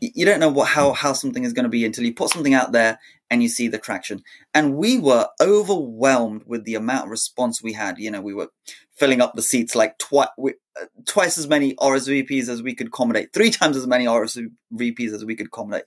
you 0.00 0.24
don't 0.24 0.40
know 0.40 0.48
what 0.48 0.68
how 0.68 0.92
how 0.92 1.12
something 1.12 1.44
is 1.44 1.52
going 1.52 1.64
to 1.64 1.70
be 1.70 1.84
until 1.84 2.04
you 2.04 2.14
put 2.14 2.30
something 2.30 2.54
out 2.54 2.72
there 2.72 2.98
and 3.30 3.42
you 3.42 3.48
see 3.48 3.68
the 3.68 3.78
traction. 3.78 4.22
And 4.54 4.76
we 4.76 4.98
were 4.98 5.28
overwhelmed 5.40 6.42
with 6.46 6.64
the 6.64 6.74
amount 6.74 7.04
of 7.04 7.10
response 7.10 7.62
we 7.62 7.74
had. 7.74 7.98
You 7.98 8.10
know, 8.10 8.20
we 8.20 8.34
were 8.34 8.48
filling 8.96 9.20
up 9.20 9.34
the 9.34 9.42
seats 9.42 9.74
like 9.74 9.98
twice 9.98 10.28
uh, 10.38 10.84
twice 11.06 11.38
as 11.38 11.48
many 11.48 11.74
RSVPs 11.76 12.48
as 12.48 12.62
we 12.62 12.74
could 12.74 12.88
accommodate, 12.88 13.32
three 13.32 13.50
times 13.50 13.76
as 13.76 13.86
many 13.86 14.06
RSVPs 14.06 15.12
as 15.12 15.24
we 15.24 15.36
could 15.36 15.46
accommodate. 15.46 15.84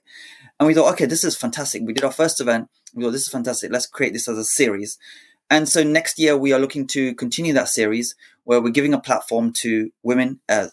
And 0.58 0.66
we 0.66 0.74
thought, 0.74 0.92
okay, 0.94 1.06
this 1.06 1.24
is 1.24 1.36
fantastic. 1.36 1.82
We 1.84 1.92
did 1.92 2.04
our 2.04 2.12
first 2.12 2.40
event. 2.40 2.68
We 2.94 3.02
thought 3.02 3.10
this 3.10 3.22
is 3.22 3.28
fantastic. 3.28 3.72
Let's 3.72 3.86
create 3.86 4.12
this 4.12 4.28
as 4.28 4.38
a 4.38 4.44
series. 4.44 4.98
And 5.50 5.68
so 5.68 5.82
next 5.82 6.18
year 6.18 6.36
we 6.36 6.52
are 6.52 6.58
looking 6.58 6.86
to 6.88 7.14
continue 7.14 7.52
that 7.52 7.68
series 7.68 8.14
where 8.44 8.60
we're 8.60 8.70
giving 8.70 8.94
a 8.94 9.00
platform 9.00 9.52
to 9.54 9.90
women. 10.02 10.40
Uh, 10.48 10.68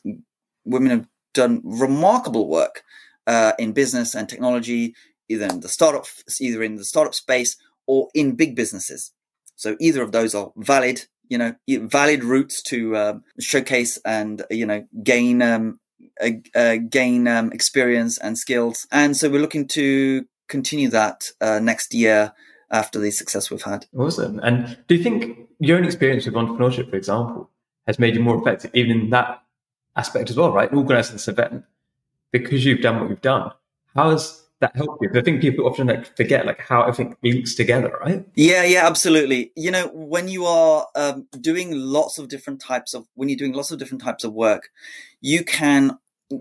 women 0.65 0.91
have 0.91 1.07
done 1.33 1.61
remarkable 1.63 2.47
work 2.47 2.83
uh, 3.27 3.53
in 3.59 3.71
business 3.73 4.15
and 4.15 4.27
technology, 4.27 4.95
either 5.29 5.45
in 5.45 5.61
the 5.61 5.69
startup, 5.69 6.05
either 6.39 6.63
in 6.63 6.75
the 6.75 6.85
startup 6.85 7.15
space 7.15 7.55
or 7.87 8.09
in 8.13 8.35
big 8.35 8.55
businesses. 8.55 9.13
So 9.55 9.75
either 9.79 10.01
of 10.01 10.11
those 10.11 10.33
are 10.33 10.51
valid, 10.57 11.05
you 11.29 11.37
know, 11.37 11.55
valid 11.67 12.23
routes 12.23 12.61
to 12.63 12.97
um, 12.97 13.23
showcase 13.39 13.97
and 14.05 14.43
you 14.49 14.65
know 14.65 14.85
gain 15.03 15.41
um, 15.41 15.79
gain 16.89 17.27
um, 17.27 17.51
experience 17.51 18.17
and 18.17 18.37
skills. 18.37 18.87
And 18.91 19.15
so 19.15 19.29
we're 19.29 19.41
looking 19.41 19.67
to 19.69 20.25
continue 20.47 20.89
that 20.89 21.29
uh, 21.39 21.59
next 21.59 21.93
year 21.93 22.33
after 22.71 22.99
the 22.99 23.11
success 23.11 23.51
we've 23.51 23.61
had. 23.61 23.85
Awesome. 23.97 24.39
And 24.39 24.77
do 24.87 24.95
you 24.95 25.03
think 25.03 25.47
your 25.59 25.77
own 25.77 25.85
experience 25.85 26.25
with 26.25 26.35
entrepreneurship, 26.35 26.89
for 26.89 26.95
example, 26.95 27.49
has 27.87 27.99
made 27.99 28.15
you 28.15 28.21
more 28.21 28.39
effective 28.39 28.71
even 28.73 29.01
in 29.01 29.09
that 29.11 29.41
aspect 29.95 30.29
as 30.29 30.37
well, 30.37 30.51
right? 30.53 30.71
Organizing 30.73 31.15
this 31.15 31.27
event 31.27 31.65
because 32.31 32.65
you've 32.65 32.81
done 32.81 32.99
what 32.99 33.09
you've 33.09 33.21
done. 33.21 33.51
How 33.95 34.11
has 34.11 34.43
that 34.59 34.75
helped 34.75 35.01
you? 35.01 35.09
I 35.13 35.21
think 35.21 35.41
people 35.41 35.67
often 35.67 35.87
like 35.87 36.15
forget 36.15 36.45
like 36.45 36.61
how 36.61 36.83
everything 36.83 37.15
links 37.23 37.55
together, 37.55 37.97
right? 38.01 38.25
Yeah, 38.35 38.63
yeah, 38.63 38.87
absolutely. 38.87 39.51
You 39.55 39.71
know, 39.71 39.89
when 39.93 40.27
you 40.27 40.45
are 40.45 40.87
um, 40.95 41.27
doing 41.39 41.71
lots 41.73 42.17
of 42.17 42.29
different 42.29 42.61
types 42.61 42.93
of 42.93 43.07
when 43.15 43.29
you're 43.29 43.37
doing 43.37 43.53
lots 43.53 43.71
of 43.71 43.79
different 43.79 44.03
types 44.03 44.23
of 44.23 44.33
work, 44.33 44.69
you 45.19 45.43
can 45.43 45.97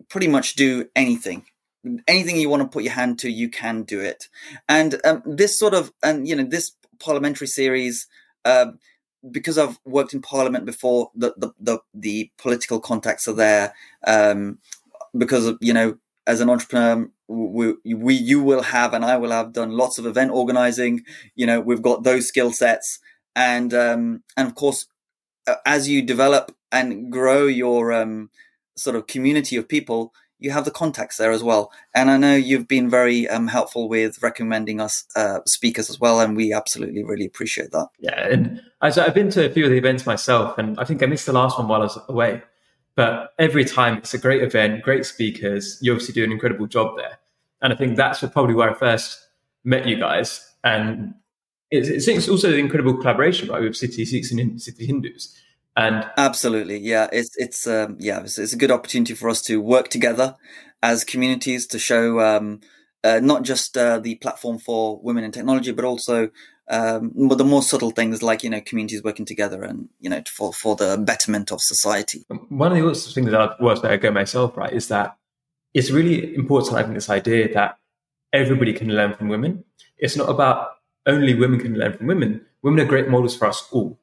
pretty 0.09 0.29
much 0.29 0.55
do 0.55 0.89
anything 0.95 1.45
anything 2.07 2.37
you 2.37 2.49
want 2.49 2.63
to 2.63 2.69
put 2.69 2.85
your 2.85 2.93
hand 2.93 3.19
to, 3.21 3.31
you 3.31 3.49
can 3.49 3.83
do 3.83 4.01
it. 4.01 4.29
And 4.69 5.01
um, 5.05 5.23
this 5.25 5.59
sort 5.59 5.75
of, 5.75 5.93
and 6.03 6.29
you 6.29 6.37
know, 6.37 6.45
this 6.45 6.73
parliamentary 6.99 7.47
series, 7.47 8.07
uh, 8.45 8.73
because 9.31 9.59
I've 9.59 9.79
worked 9.85 10.15
in 10.15 10.23
Parliament 10.23 10.65
before, 10.65 11.11
the 11.15 11.35
the 11.37 11.53
the, 11.59 11.79
the 11.95 12.31
political 12.39 12.81
contacts 12.81 13.29
are 13.29 13.35
there. 13.35 13.75
Um, 14.07 14.59
because 15.17 15.55
you 15.61 15.73
know, 15.73 15.99
as 16.27 16.41
an 16.41 16.51
entrepreneur, 16.51 17.09
we, 17.29 17.75
we 17.95 18.15
you 18.15 18.43
will 18.43 18.63
have 18.63 18.95
and 18.95 19.05
I 19.05 19.17
will 19.17 19.31
have 19.31 19.53
done 19.53 19.71
lots 19.71 19.99
of 19.99 20.07
event 20.07 20.33
organizing. 20.33 21.05
You 21.35 21.47
know, 21.47 21.61
we've 21.61 21.83
got 21.83 22.05
those 22.05 22.27
skill 22.27 22.53
sets, 22.53 22.99
and 23.35 23.73
um, 23.75 24.23
and 24.37 24.49
of 24.49 24.55
course, 24.55 24.87
as 25.65 25.89
you 25.89 26.03
develop 26.03 26.55
and 26.73 27.11
grow 27.11 27.47
your 27.47 27.93
um, 27.93 28.31
sort 28.77 28.97
of 28.97 29.07
community 29.07 29.57
of 29.57 29.69
people, 29.69 30.13
you 30.41 30.51
have 30.51 30.65
the 30.65 30.71
contacts 30.71 31.19
there 31.19 31.31
as 31.31 31.43
well. 31.43 31.71
And 31.95 32.11
I 32.11 32.17
know 32.17 32.35
you've 32.35 32.67
been 32.67 32.89
very 32.89 33.29
um, 33.29 33.47
helpful 33.47 33.89
with 33.89 34.23
recommending 34.23 34.81
us 34.81 35.05
uh, 35.15 35.41
speakers 35.47 35.91
as 35.91 36.01
well, 36.01 36.21
and 36.21 36.37
we 36.37 36.53
absolutely 36.53 37.05
really 37.05 37.27
appreciate 37.27 37.71
that. 37.73 37.89
Yeah, 38.01 38.27
and 38.27 38.61
I've 38.81 39.15
been 39.15 39.31
to 39.31 39.47
a 39.47 39.51
few 39.51 39.65
of 39.65 39.71
the 39.71 39.77
events 39.77 40.07
myself, 40.07 40.59
and 40.59 40.79
I 40.81 40.85
think 40.85 41.03
I 41.03 41.07
missed 41.07 41.27
the 41.27 41.33
last 41.33 41.59
one 41.59 41.69
while 41.69 41.81
I 41.81 41.85
was 41.85 41.99
away. 42.09 42.43
But 42.97 43.33
every 43.39 43.65
time 43.65 43.99
it's 43.99 44.15
a 44.15 44.19
great 44.19 44.43
event, 44.43 44.83
great 44.83 45.07
speakers. 45.07 45.79
You 45.81 45.93
obviously 45.93 46.15
do 46.15 46.25
an 46.25 46.33
incredible 46.33 46.67
job 46.67 46.97
there, 46.97 47.19
and 47.63 47.73
I 47.73 47.77
think 47.77 47.97
that's 47.97 48.21
probably 48.21 48.55
where 48.55 48.71
I 48.71 48.75
first 48.75 49.19
met 49.65 49.87
you 49.87 49.99
guys. 49.99 50.47
And 50.65 51.15
it's, 51.71 52.09
it's 52.09 52.29
also 52.29 52.51
the 52.51 52.59
incredible 52.59 52.97
collaboration 52.97 53.49
right 53.49 53.63
with 53.63 53.77
City 53.77 54.05
Sikhs 54.05 54.33
and 54.33 54.61
City 54.61 54.87
Hindus 54.87 55.35
and 55.77 56.05
absolutely, 56.17 56.79
yeah, 56.79 57.09
it's 57.13 57.37
it's 57.37 57.67
um, 57.67 57.97
yeah, 58.01 58.21
it's, 58.21 58.39
it's, 58.39 58.53
a 58.53 58.57
good 58.57 58.71
opportunity 58.71 59.15
for 59.15 59.29
us 59.31 59.41
to 59.43 59.61
work 59.61 59.89
together 59.89 60.37
as 60.83 61.05
communities 61.05 61.67
to 61.69 61.79
show 61.79 62.21
um, 62.21 62.61
uh, 63.05 63.21
not 63.23 63.45
just 63.45 63.77
uh, 63.77 63.99
the 63.99 64.17
platform 64.17 64.59
for 64.59 65.01
women 65.01 65.25
in 65.25 65.31
technology, 65.31 65.71
but 65.73 65.85
also 65.85 66.31
um, 66.71 67.13
the 67.15 67.45
more 67.45 67.63
subtle 67.63 67.91
things 67.91 68.23
like 68.23 68.43
you 68.43 68.51
know 68.51 68.61
communities 68.61 69.03
working 69.03 69.27
together 69.27 69.63
and 69.63 69.89
you 70.01 70.09
know 70.09 70.23
for 70.35 70.53
for 70.53 70.77
the 70.77 70.97
betterment 70.99 71.51
of 71.53 71.61
society. 71.61 72.25
One 72.49 72.73
of 72.73 72.79
the 72.79 72.85
other 72.85 72.95
things 72.95 73.31
that 73.31 73.41
I've 73.41 73.61
worked 73.61 73.85
out 73.85 74.01
go 74.01 74.11
myself 74.11 74.57
right 74.57 74.73
is 74.73 74.89
that 74.89 75.17
it's 75.75 75.91
really 75.91 76.35
important 76.35 76.77
having 76.77 76.95
this 76.95 77.11
idea 77.11 77.53
that 77.55 77.79
everybody 78.33 78.73
can 78.73 78.89
learn 78.89 79.15
from 79.15 79.29
women. 79.29 79.65
It's 79.99 80.17
not 80.17 80.29
about 80.29 80.69
only 81.07 81.35
women 81.35 81.61
can 81.61 81.75
learn 81.75 81.97
from 81.97 82.07
women. 82.07 82.47
Women 82.63 82.81
are 82.81 82.89
great 82.89 83.09
models 83.09 83.37
for 83.37 83.47
us 83.47 83.67
all. 83.71 83.99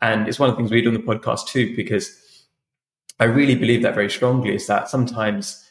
And 0.00 0.28
it's 0.28 0.38
one 0.38 0.48
of 0.48 0.54
the 0.54 0.58
things 0.58 0.70
we 0.70 0.82
do 0.82 0.88
on 0.88 0.94
the 0.94 1.00
podcast 1.00 1.46
too, 1.46 1.74
because 1.76 2.46
I 3.20 3.24
really 3.24 3.54
believe 3.54 3.82
that 3.82 3.94
very 3.94 4.10
strongly 4.10 4.54
is 4.54 4.66
that 4.66 4.88
sometimes 4.88 5.70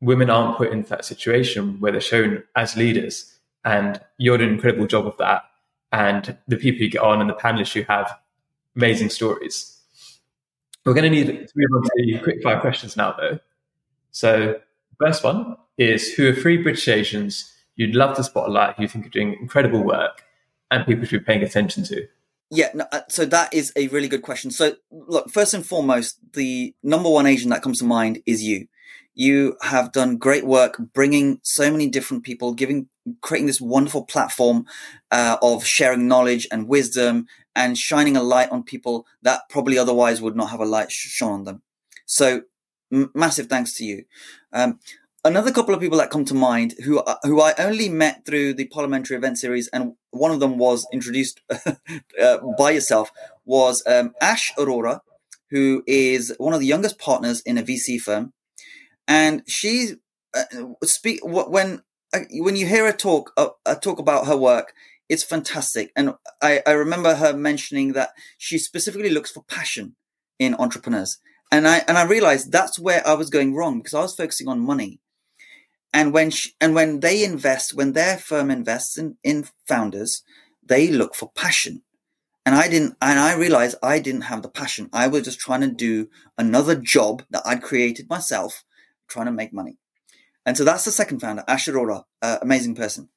women 0.00 0.30
aren't 0.30 0.56
put 0.56 0.72
into 0.72 0.88
that 0.90 1.04
situation 1.04 1.78
where 1.80 1.92
they're 1.92 2.00
shown 2.00 2.42
as 2.56 2.76
leaders. 2.76 3.38
And 3.64 4.00
you're 4.18 4.38
doing 4.38 4.50
an 4.50 4.54
incredible 4.56 4.86
job 4.86 5.06
of 5.06 5.16
that. 5.18 5.42
And 5.92 6.36
the 6.46 6.56
people 6.56 6.82
you 6.82 6.90
get 6.90 7.02
on 7.02 7.20
and 7.20 7.28
the 7.28 7.34
panelists 7.34 7.74
you 7.74 7.84
have, 7.88 8.16
amazing 8.76 9.10
stories. 9.10 9.76
We're 10.84 10.94
going 10.94 11.10
to 11.10 11.10
need 11.10 11.26
to 11.26 11.52
move 11.54 11.70
on 11.74 11.82
to 11.82 12.18
quick 12.22 12.42
fire 12.42 12.60
questions 12.60 12.96
now, 12.96 13.14
though. 13.18 13.38
So, 14.12 14.60
first 14.98 15.22
one 15.22 15.56
is 15.78 16.14
Who 16.14 16.28
are 16.28 16.34
three 16.34 16.56
British 16.58 16.88
Asians 16.88 17.52
you'd 17.76 17.94
love 17.94 18.16
to 18.16 18.24
spotlight 18.24 18.76
who 18.76 18.82
you 18.82 18.88
think 18.88 19.06
are 19.06 19.10
doing 19.10 19.36
incredible 19.40 19.82
work 19.82 20.24
and 20.70 20.86
people 20.86 21.04
should 21.04 21.20
be 21.20 21.24
paying 21.24 21.42
attention 21.42 21.84
to? 21.84 22.06
Yeah, 22.50 22.70
no, 22.74 22.84
uh, 22.90 23.02
so 23.08 23.24
that 23.26 23.54
is 23.54 23.72
a 23.76 23.88
really 23.88 24.08
good 24.08 24.22
question. 24.22 24.50
So, 24.50 24.74
look, 24.90 25.30
first 25.30 25.54
and 25.54 25.64
foremost, 25.64 26.18
the 26.32 26.74
number 26.82 27.08
one 27.08 27.26
Asian 27.26 27.50
that 27.50 27.62
comes 27.62 27.78
to 27.78 27.84
mind 27.84 28.22
is 28.26 28.42
you. 28.42 28.66
You 29.20 29.58
have 29.60 29.92
done 29.92 30.16
great 30.16 30.46
work 30.46 30.80
bringing 30.94 31.40
so 31.42 31.70
many 31.70 31.90
different 31.90 32.22
people, 32.22 32.54
giving, 32.54 32.88
creating 33.20 33.48
this 33.48 33.60
wonderful 33.60 34.06
platform 34.06 34.64
uh, 35.10 35.36
of 35.42 35.66
sharing 35.66 36.08
knowledge 36.08 36.48
and 36.50 36.66
wisdom 36.66 37.26
and 37.54 37.76
shining 37.76 38.16
a 38.16 38.22
light 38.22 38.50
on 38.50 38.62
people 38.62 39.04
that 39.20 39.42
probably 39.50 39.76
otherwise 39.76 40.22
would 40.22 40.36
not 40.36 40.48
have 40.48 40.60
a 40.60 40.64
light 40.64 40.90
shone 40.90 41.32
on 41.32 41.44
them. 41.44 41.62
So, 42.06 42.44
m- 42.90 43.10
massive 43.14 43.48
thanks 43.48 43.74
to 43.74 43.84
you. 43.84 44.04
Um, 44.54 44.78
another 45.22 45.52
couple 45.52 45.74
of 45.74 45.82
people 45.82 45.98
that 45.98 46.08
come 46.08 46.24
to 46.24 46.34
mind 46.34 46.76
who 46.82 47.00
uh, 47.00 47.16
who 47.24 47.42
I 47.42 47.52
only 47.58 47.90
met 47.90 48.24
through 48.24 48.54
the 48.54 48.68
parliamentary 48.68 49.18
event 49.18 49.36
series, 49.36 49.68
and 49.68 49.96
one 50.12 50.30
of 50.30 50.40
them 50.40 50.56
was 50.56 50.86
introduced 50.94 51.42
uh, 52.22 52.38
by 52.56 52.70
yourself, 52.70 53.10
was 53.44 53.82
um, 53.86 54.14
Ash 54.22 54.50
Arora, 54.56 55.00
who 55.50 55.82
is 55.86 56.34
one 56.38 56.54
of 56.54 56.60
the 56.60 56.66
youngest 56.66 56.98
partners 56.98 57.42
in 57.42 57.58
a 57.58 57.62
VC 57.62 58.00
firm, 58.00 58.32
and 59.10 59.42
she 59.46 59.96
uh, 60.34 60.44
speak 60.84 61.20
when 61.22 61.82
uh, 62.14 62.20
when 62.32 62.56
you 62.56 62.66
hear 62.66 62.86
her 62.86 62.92
talk 62.92 63.32
uh, 63.36 63.74
talk 63.76 63.98
about 63.98 64.26
her 64.26 64.36
work. 64.36 64.72
It's 65.10 65.24
fantastic, 65.24 65.92
and 65.96 66.14
I, 66.40 66.62
I 66.66 66.70
remember 66.70 67.16
her 67.16 67.36
mentioning 67.36 67.94
that 67.94 68.10
she 68.38 68.58
specifically 68.58 69.10
looks 69.10 69.32
for 69.32 69.42
passion 69.42 69.96
in 70.38 70.54
entrepreneurs, 70.54 71.18
and 71.52 71.68
I 71.68 71.82
and 71.88 71.98
I 71.98 72.04
realized 72.04 72.52
that's 72.52 72.78
where 72.78 73.06
I 73.06 73.14
was 73.14 73.28
going 73.28 73.54
wrong 73.54 73.80
because 73.80 73.94
I 73.94 74.02
was 74.02 74.14
focusing 74.14 74.48
on 74.48 74.60
money 74.60 75.00
and 75.92 76.12
when 76.12 76.30
she, 76.30 76.52
and 76.60 76.74
when 76.74 77.00
they 77.00 77.24
invest, 77.24 77.74
when 77.74 77.92
their 77.92 78.16
firm 78.16 78.50
invests 78.50 78.96
in, 78.96 79.16
in 79.24 79.48
founders, 79.66 80.22
they 80.64 80.88
look 80.88 81.14
for 81.14 81.30
passion. 81.34 81.82
And 82.46 82.54
I 82.54 82.68
didn't, 82.68 82.96
and 83.02 83.18
I 83.18 83.34
realized 83.34 83.76
I 83.82 83.98
didn't 83.98 84.22
have 84.22 84.42
the 84.42 84.48
passion. 84.48 84.88
I 84.92 85.08
was 85.08 85.24
just 85.24 85.40
trying 85.40 85.60
to 85.62 85.70
do 85.70 86.08
another 86.38 86.74
job 86.74 87.22
that 87.30 87.42
I'd 87.44 87.62
created 87.62 88.08
myself, 88.08 88.64
trying 89.10 89.26
to 89.26 89.32
make 89.32 89.52
money. 89.52 89.76
And 90.46 90.56
so 90.56 90.64
that's 90.64 90.84
the 90.84 90.90
second 90.90 91.20
founder, 91.20 91.44
Ash 91.46 91.68
Arora, 91.68 92.04
uh, 92.22 92.38
amazing 92.40 92.74
person. 92.74 93.10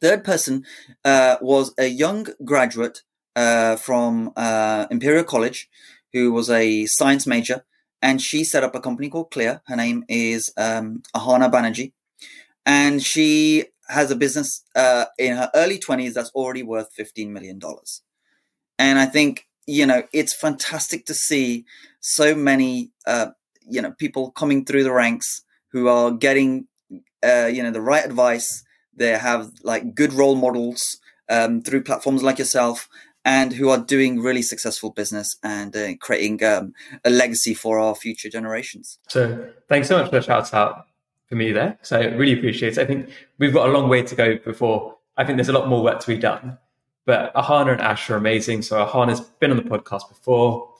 Third 0.00 0.22
person 0.24 0.64
uh, 1.04 1.36
was 1.40 1.74
a 1.78 1.86
young 1.86 2.28
graduate 2.44 3.02
uh, 3.34 3.76
from 3.76 4.32
uh, 4.36 4.86
Imperial 4.90 5.24
College 5.24 5.68
who 6.12 6.32
was 6.32 6.48
a 6.48 6.86
science 6.86 7.26
major 7.26 7.64
and 8.04 8.20
she 8.20 8.44
set 8.44 8.62
up 8.62 8.74
a 8.74 8.80
company 8.80 9.08
called 9.08 9.30
Clear. 9.30 9.62
Her 9.66 9.76
name 9.76 10.04
is 10.08 10.52
um, 10.58 11.02
Ahana 11.16 11.50
Banerjee, 11.50 11.92
and 12.66 13.02
she 13.02 13.64
has 13.88 14.10
a 14.10 14.16
business 14.16 14.62
uh, 14.76 15.06
in 15.18 15.36
her 15.36 15.50
early 15.54 15.78
20s 15.78 16.12
that's 16.12 16.30
already 16.30 16.62
worth 16.62 16.94
$15 16.96 17.30
million. 17.30 17.58
And 18.78 18.98
I 18.98 19.06
think, 19.06 19.46
you 19.66 19.86
know, 19.86 20.02
it's 20.12 20.34
fantastic 20.34 21.06
to 21.06 21.14
see 21.14 21.64
so 22.00 22.34
many, 22.34 22.92
uh, 23.06 23.28
you 23.68 23.82
know, 23.82 23.92
people 23.92 24.30
coming 24.30 24.64
through 24.64 24.84
the 24.84 24.92
ranks 24.92 25.42
who 25.68 25.88
are 25.88 26.10
getting, 26.10 26.66
uh, 27.24 27.46
you 27.46 27.62
know, 27.62 27.70
the 27.70 27.80
right 27.80 28.04
advice. 28.04 28.64
They 28.96 29.10
have 29.18 29.50
like 29.62 29.94
good 29.94 30.12
role 30.12 30.36
models 30.36 31.00
um, 31.28 31.62
through 31.62 31.82
platforms 31.82 32.22
like 32.22 32.38
yourself 32.38 32.88
and 33.24 33.52
who 33.52 33.70
are 33.70 33.78
doing 33.78 34.20
really 34.20 34.42
successful 34.42 34.90
business 34.90 35.36
and 35.42 35.74
uh, 35.76 35.96
creating 36.00 36.44
um, 36.44 36.74
a 37.04 37.10
legacy 37.10 37.54
for 37.54 37.78
our 37.78 37.94
future 37.94 38.28
generations. 38.28 38.98
So, 39.08 39.50
thanks 39.68 39.88
so 39.88 39.98
much 39.98 40.10
for 40.10 40.16
the 40.16 40.22
shout 40.22 40.52
out 40.52 40.86
for 41.28 41.36
me 41.36 41.52
there. 41.52 41.78
So, 41.82 41.98
I 41.98 42.04
really 42.04 42.34
appreciate 42.38 42.76
it. 42.76 42.78
I 42.78 42.84
think 42.84 43.08
we've 43.38 43.52
got 43.52 43.68
a 43.68 43.72
long 43.72 43.88
way 43.88 44.02
to 44.02 44.14
go 44.14 44.36
before 44.36 44.96
I 45.16 45.24
think 45.24 45.36
there's 45.36 45.48
a 45.48 45.52
lot 45.52 45.68
more 45.68 45.82
work 45.82 46.00
to 46.00 46.06
be 46.06 46.18
done. 46.18 46.58
But 47.06 47.34
Ahana 47.34 47.72
and 47.72 47.80
Ash 47.80 48.08
are 48.10 48.16
amazing. 48.16 48.62
So, 48.62 48.84
Ahana's 48.84 49.20
been 49.20 49.50
on 49.50 49.56
the 49.56 49.62
podcast 49.62 50.08
before. 50.08 50.73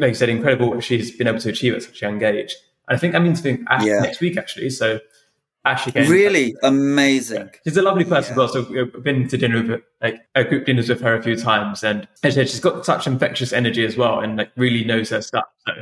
Like 0.00 0.10
you 0.10 0.14
said, 0.14 0.28
incredible 0.28 0.70
what 0.70 0.84
she's 0.84 1.10
been 1.10 1.26
able 1.26 1.40
to 1.40 1.48
achieve 1.48 1.74
at 1.74 1.82
such 1.82 2.02
a 2.02 2.06
young 2.06 2.22
age. 2.22 2.54
And 2.88 2.96
I 2.96 2.98
think 2.98 3.14
I'm 3.14 3.26
interviewing 3.26 3.64
Ash 3.68 3.84
yeah. 3.84 4.00
next 4.00 4.20
week, 4.20 4.36
actually. 4.36 4.70
So, 4.70 5.00
Ash 5.64 5.86
again. 5.86 6.08
Really 6.08 6.54
amazing. 6.62 7.50
She's 7.64 7.76
a 7.76 7.82
lovely 7.82 8.04
person 8.04 8.36
yeah. 8.36 8.44
as 8.44 8.54
well. 8.54 8.64
So 8.64 8.80
I've 8.94 9.02
been 9.02 9.26
to 9.28 9.36
dinner 9.36 9.62
with 9.62 9.82
like 10.00 10.20
a 10.34 10.44
group 10.44 10.66
dinners 10.66 10.88
with 10.88 11.00
her 11.00 11.16
a 11.16 11.22
few 11.22 11.36
times, 11.36 11.82
and 11.82 12.06
as 12.22 12.34
said, 12.34 12.48
she's 12.48 12.60
got 12.60 12.86
such 12.86 13.06
infectious 13.06 13.52
energy 13.52 13.84
as 13.84 13.96
well, 13.96 14.20
and 14.20 14.36
like 14.36 14.52
really 14.56 14.84
knows 14.84 15.10
her 15.10 15.20
stuff. 15.20 15.44
So 15.66 15.72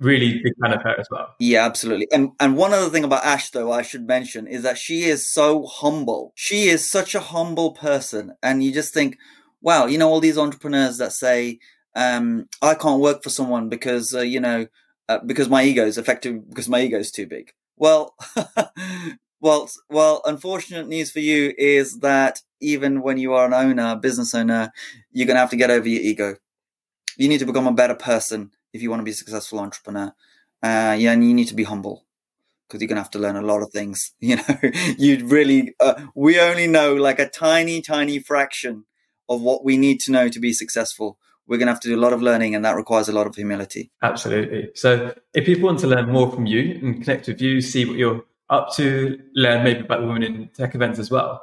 really 0.00 0.40
big 0.42 0.54
fan 0.60 0.72
of 0.72 0.82
her 0.82 0.98
as 0.98 1.06
well. 1.10 1.34
Yeah, 1.38 1.64
absolutely. 1.64 2.08
And 2.12 2.32
and 2.40 2.56
one 2.56 2.72
other 2.72 2.90
thing 2.90 3.04
about 3.04 3.24
Ash 3.24 3.50
though 3.50 3.72
I 3.72 3.82
should 3.82 4.06
mention 4.06 4.46
is 4.46 4.62
that 4.62 4.78
she 4.78 5.04
is 5.04 5.30
so 5.30 5.66
humble. 5.66 6.32
She 6.34 6.64
is 6.64 6.90
such 6.90 7.14
a 7.14 7.20
humble 7.20 7.72
person, 7.72 8.34
and 8.42 8.62
you 8.62 8.72
just 8.72 8.92
think, 8.92 9.16
wow, 9.60 9.86
you 9.86 9.98
know, 9.98 10.08
all 10.08 10.20
these 10.20 10.38
entrepreneurs 10.38 10.98
that 10.98 11.12
say, 11.12 11.58
um, 11.94 12.48
I 12.62 12.74
can't 12.74 13.00
work 13.00 13.22
for 13.22 13.30
someone 13.30 13.68
because, 13.68 14.14
uh, 14.14 14.20
you 14.20 14.40
know, 14.40 14.66
uh, 15.08 15.18
because 15.26 15.48
my 15.48 15.62
ego 15.64 15.84
is 15.84 15.98
effective, 15.98 16.48
because 16.48 16.68
my 16.68 16.80
ego 16.82 16.98
is 16.98 17.10
too 17.10 17.26
big. 17.26 17.52
Well, 17.76 18.14
well, 19.40 19.68
well, 19.88 20.22
unfortunate 20.24 20.88
news 20.88 21.10
for 21.10 21.20
you 21.20 21.52
is 21.58 21.98
that 22.00 22.40
even 22.60 23.02
when 23.02 23.18
you 23.18 23.32
are 23.34 23.46
an 23.46 23.54
owner, 23.54 23.96
business 23.96 24.34
owner, 24.34 24.72
you're 25.12 25.26
going 25.26 25.36
to 25.36 25.40
have 25.40 25.50
to 25.50 25.56
get 25.56 25.70
over 25.70 25.88
your 25.88 26.02
ego. 26.02 26.36
You 27.16 27.28
need 27.28 27.38
to 27.38 27.46
become 27.46 27.66
a 27.66 27.72
better 27.72 27.94
person 27.94 28.50
if 28.72 28.82
you 28.82 28.90
want 28.90 29.00
to 29.00 29.04
be 29.04 29.10
a 29.10 29.14
successful 29.14 29.58
entrepreneur. 29.58 30.12
Uh, 30.62 30.96
yeah, 30.98 31.12
and 31.12 31.24
you 31.26 31.34
need 31.34 31.48
to 31.48 31.54
be 31.54 31.64
humble 31.64 32.04
because 32.68 32.80
you're 32.80 32.88
gonna 32.88 33.02
have 33.02 33.10
to 33.12 33.18
learn 33.18 33.36
a 33.36 33.42
lot 33.42 33.62
of 33.62 33.70
things. 33.72 34.12
You 34.20 34.36
know, 34.36 34.58
you 34.98 35.26
really 35.26 35.74
uh, 35.80 35.94
we 36.14 36.40
only 36.40 36.66
know 36.66 36.94
like 36.94 37.18
a 37.18 37.28
tiny, 37.28 37.82
tiny 37.82 38.18
fraction 38.20 38.84
of 39.28 39.40
what 39.42 39.64
we 39.64 39.76
need 39.76 40.00
to 40.02 40.12
know 40.12 40.28
to 40.28 40.40
be 40.40 40.52
successful. 40.52 41.18
We're 41.50 41.58
gonna 41.58 41.72
have 41.72 41.80
to 41.80 41.88
do 41.88 41.96
a 41.96 42.00
lot 42.00 42.14
of 42.14 42.22
learning, 42.22 42.54
and 42.54 42.64
that 42.64 42.76
requires 42.76 43.10
a 43.10 43.12
lot 43.12 43.26
of 43.26 43.34
humility. 43.34 43.90
Absolutely. 44.02 44.70
So, 44.74 45.12
if 45.34 45.44
people 45.44 45.66
want 45.66 45.80
to 45.80 45.86
learn 45.86 46.10
more 46.10 46.30
from 46.30 46.46
you 46.46 46.80
and 46.82 47.04
connect 47.04 47.26
with 47.26 47.42
you, 47.42 47.60
see 47.60 47.84
what 47.84 47.96
you're 47.96 48.24
up 48.48 48.72
to, 48.76 49.20
learn 49.34 49.62
maybe 49.62 49.80
about 49.80 50.00
the 50.00 50.06
women 50.06 50.22
in 50.22 50.48
tech 50.54 50.74
events 50.74 50.98
as 50.98 51.10
well. 51.10 51.42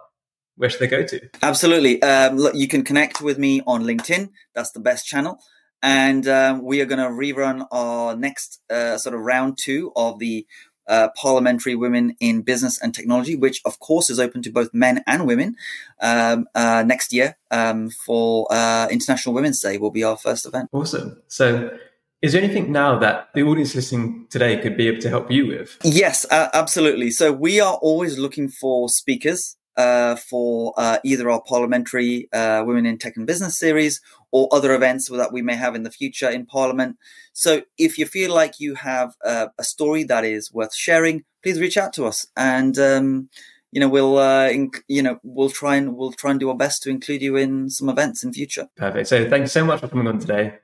Where 0.56 0.70
should 0.70 0.80
they 0.80 0.88
go 0.88 1.04
to? 1.04 1.22
Absolutely. 1.44 2.02
Um, 2.02 2.38
look, 2.38 2.56
you 2.56 2.68
can 2.68 2.84
connect 2.84 3.22
with 3.22 3.38
me 3.38 3.62
on 3.68 3.84
LinkedIn. 3.84 4.30
That's 4.56 4.72
the 4.72 4.80
best 4.80 5.06
channel 5.06 5.40
and 5.84 6.28
um, 6.28 6.64
we 6.64 6.82
are 6.82 6.86
going 6.86 7.00
to 7.00 7.10
rerun 7.10 7.68
our 7.72 8.16
next 8.16 8.62
uh, 8.70 8.98
sort 8.98 9.14
of 9.14 9.22
round 9.22 9.58
two 9.62 9.92
of 9.96 10.20
the 10.20 10.46
uh, 10.88 11.10
Parliamentary 11.16 11.76
Women 11.76 12.16
in 12.20 12.42
Business 12.42 12.82
and 12.82 12.94
Technology, 12.94 13.36
which 13.36 13.62
of 13.66 13.80
course 13.80 14.10
is 14.10 14.20
open 14.20 14.42
to 14.44 14.52
both 14.52 14.74
men 14.74 15.04
and 15.08 15.28
women. 15.28 15.56
Um, 16.02 16.48
uh, 16.56 16.84
next 16.86 17.14
year 17.14 17.38
um, 17.52 17.90
for 17.90 18.48
uh, 18.52 18.88
International 18.90 19.34
Women's 19.34 19.60
Day 19.60 19.78
will 19.78 19.92
be 19.92 20.04
our 20.04 20.18
first 20.18 20.46
event. 20.46 20.70
Awesome. 20.72 21.22
So. 21.28 21.78
Is 22.20 22.34
there 22.34 22.42
anything 22.42 22.72
now 22.72 22.98
that 22.98 23.30
the 23.36 23.44
audience 23.44 23.76
listening 23.76 24.26
today 24.32 24.58
could 24.58 24.76
be 24.76 24.88
able 24.88 25.00
to 25.02 25.10
help 25.10 25.30
you 25.30 25.46
with? 25.46 25.78
Yes, 25.84 26.26
absolutely. 26.32 27.12
So 27.12 27.32
we 27.32 27.60
are 27.60 27.76
always 27.76 28.18
looking 28.18 28.50
for 28.50 28.90
speakers 28.90 29.57
uh, 29.78 30.16
for 30.16 30.74
uh, 30.78 30.98
either 31.04 31.30
our 31.30 31.42
parliamentary 31.42 32.28
uh, 32.34 32.64
Women 32.66 32.86
in 32.86 32.98
Tech 32.98 33.16
and 33.16 33.28
Business 33.28 33.58
series 33.58 34.02
or 34.32 34.50
other 34.52 34.74
events 34.74 35.10
that 35.10 35.32
we 35.32 35.42
may 35.42 35.56
have 35.56 35.76
in 35.76 35.84
the 35.84 35.92
future 35.92 36.30
in 36.30 36.46
Parliament. 36.46 36.98
So 37.34 37.62
if 37.78 37.98
you 37.98 38.06
feel 38.06 38.34
like 38.34 38.60
you 38.60 38.76
have 38.76 39.16
a, 39.24 39.50
a 39.58 39.64
story 39.64 40.04
that 40.06 40.26
is 40.26 40.52
worth 40.52 40.76
sharing, 40.76 41.24
please 41.44 41.60
reach 41.60 41.78
out 41.78 41.94
to 41.94 42.06
us, 42.06 42.26
and 42.36 42.78
um, 42.80 43.30
you 43.72 43.80
know 43.80 43.88
we'll 43.88 44.18
uh, 44.18 44.50
inc- 44.50 44.82
you 44.88 45.02
know 45.04 45.20
we'll 45.24 45.50
try 45.50 45.76
and 45.76 45.96
we'll 45.96 46.12
try 46.12 46.32
and 46.32 46.40
do 46.40 46.50
our 46.50 46.58
best 46.58 46.84
to 46.84 46.90
include 46.90 47.22
you 47.22 47.36
in 47.36 47.70
some 47.70 47.90
events 47.90 48.24
in 48.24 48.34
future. 48.34 48.68
Perfect. 48.76 49.08
So 49.08 49.30
thank 49.30 49.42
you 49.42 49.48
so 49.48 49.64
much 49.64 49.80
for 49.80 49.88
coming 49.88 50.08
on 50.08 50.20
today. 50.20 50.56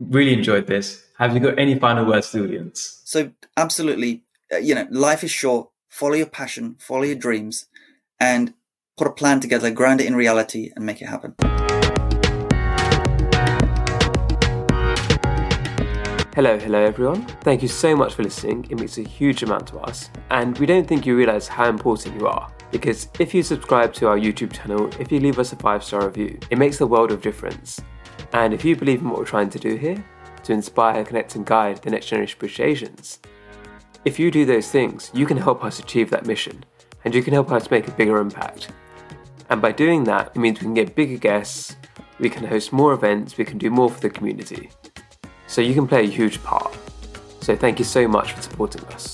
Really 0.00 0.32
enjoyed 0.34 0.66
this. 0.66 1.06
Have 1.18 1.34
you 1.34 1.40
got 1.40 1.58
any 1.58 1.78
final 1.78 2.04
words 2.04 2.30
to 2.32 2.38
the 2.38 2.44
audience? 2.44 3.00
So 3.04 3.30
absolutely, 3.56 4.24
uh, 4.52 4.56
you 4.56 4.74
know, 4.74 4.88
life 4.90 5.22
is 5.22 5.30
short. 5.30 5.68
Follow 5.88 6.14
your 6.14 6.26
passion, 6.26 6.76
follow 6.78 7.02
your 7.02 7.16
dreams, 7.16 7.66
and 8.22 8.54
put 8.96 9.08
a 9.08 9.10
plan 9.10 9.40
together, 9.40 9.68
ground 9.72 10.00
it 10.00 10.06
in 10.06 10.14
reality, 10.14 10.70
and 10.76 10.86
make 10.86 11.02
it 11.02 11.06
happen. 11.06 11.34
Hello, 16.32 16.56
hello 16.56 16.78
everyone. 16.78 17.26
Thank 17.42 17.62
you 17.62 17.68
so 17.68 17.96
much 17.96 18.14
for 18.14 18.22
listening. 18.22 18.64
It 18.70 18.78
means 18.78 18.96
a 18.96 19.02
huge 19.02 19.42
amount 19.42 19.66
to 19.68 19.78
us, 19.80 20.08
and 20.30 20.56
we 20.58 20.66
don't 20.66 20.86
think 20.86 21.04
you 21.04 21.16
realize 21.16 21.48
how 21.48 21.68
important 21.68 22.18
you 22.18 22.28
are. 22.28 22.50
Because 22.70 23.08
if 23.18 23.34
you 23.34 23.42
subscribe 23.42 23.92
to 23.94 24.06
our 24.06 24.16
YouTube 24.16 24.52
channel, 24.52 24.88
if 25.00 25.10
you 25.10 25.18
leave 25.18 25.40
us 25.40 25.52
a 25.52 25.56
five 25.56 25.82
star 25.82 26.06
review, 26.06 26.38
it 26.48 26.58
makes 26.58 26.80
a 26.80 26.86
world 26.86 27.10
of 27.10 27.22
difference. 27.22 27.80
And 28.32 28.54
if 28.54 28.64
you 28.64 28.76
believe 28.76 29.00
in 29.00 29.10
what 29.10 29.18
we're 29.18 29.34
trying 29.34 29.50
to 29.50 29.58
do 29.58 29.74
here, 29.74 30.02
to 30.44 30.52
inspire, 30.52 31.04
connect, 31.04 31.34
and 31.34 31.44
guide 31.44 31.82
the 31.82 31.90
next 31.90 32.06
generation 32.06 32.38
of 32.40 32.60
Asians, 32.60 33.18
if 34.04 34.18
you 34.18 34.30
do 34.30 34.44
those 34.44 34.70
things, 34.70 35.10
you 35.12 35.26
can 35.26 35.36
help 35.36 35.64
us 35.64 35.80
achieve 35.80 36.08
that 36.10 36.26
mission, 36.26 36.64
and 37.04 37.14
you 37.14 37.22
can 37.22 37.32
help 37.32 37.50
us 37.50 37.70
make 37.70 37.88
a 37.88 37.92
bigger 37.92 38.18
impact. 38.18 38.68
And 39.50 39.60
by 39.60 39.72
doing 39.72 40.04
that, 40.04 40.32
it 40.34 40.38
means 40.38 40.60
we 40.60 40.64
can 40.64 40.74
get 40.74 40.94
bigger 40.94 41.18
guests, 41.18 41.76
we 42.18 42.30
can 42.30 42.44
host 42.44 42.72
more 42.72 42.92
events, 42.92 43.36
we 43.36 43.44
can 43.44 43.58
do 43.58 43.70
more 43.70 43.90
for 43.90 44.00
the 44.00 44.10
community. 44.10 44.70
So 45.46 45.60
you 45.60 45.74
can 45.74 45.86
play 45.86 46.04
a 46.04 46.08
huge 46.08 46.42
part. 46.42 46.76
So 47.40 47.56
thank 47.56 47.78
you 47.78 47.84
so 47.84 48.06
much 48.06 48.32
for 48.32 48.42
supporting 48.42 48.84
us. 48.86 49.10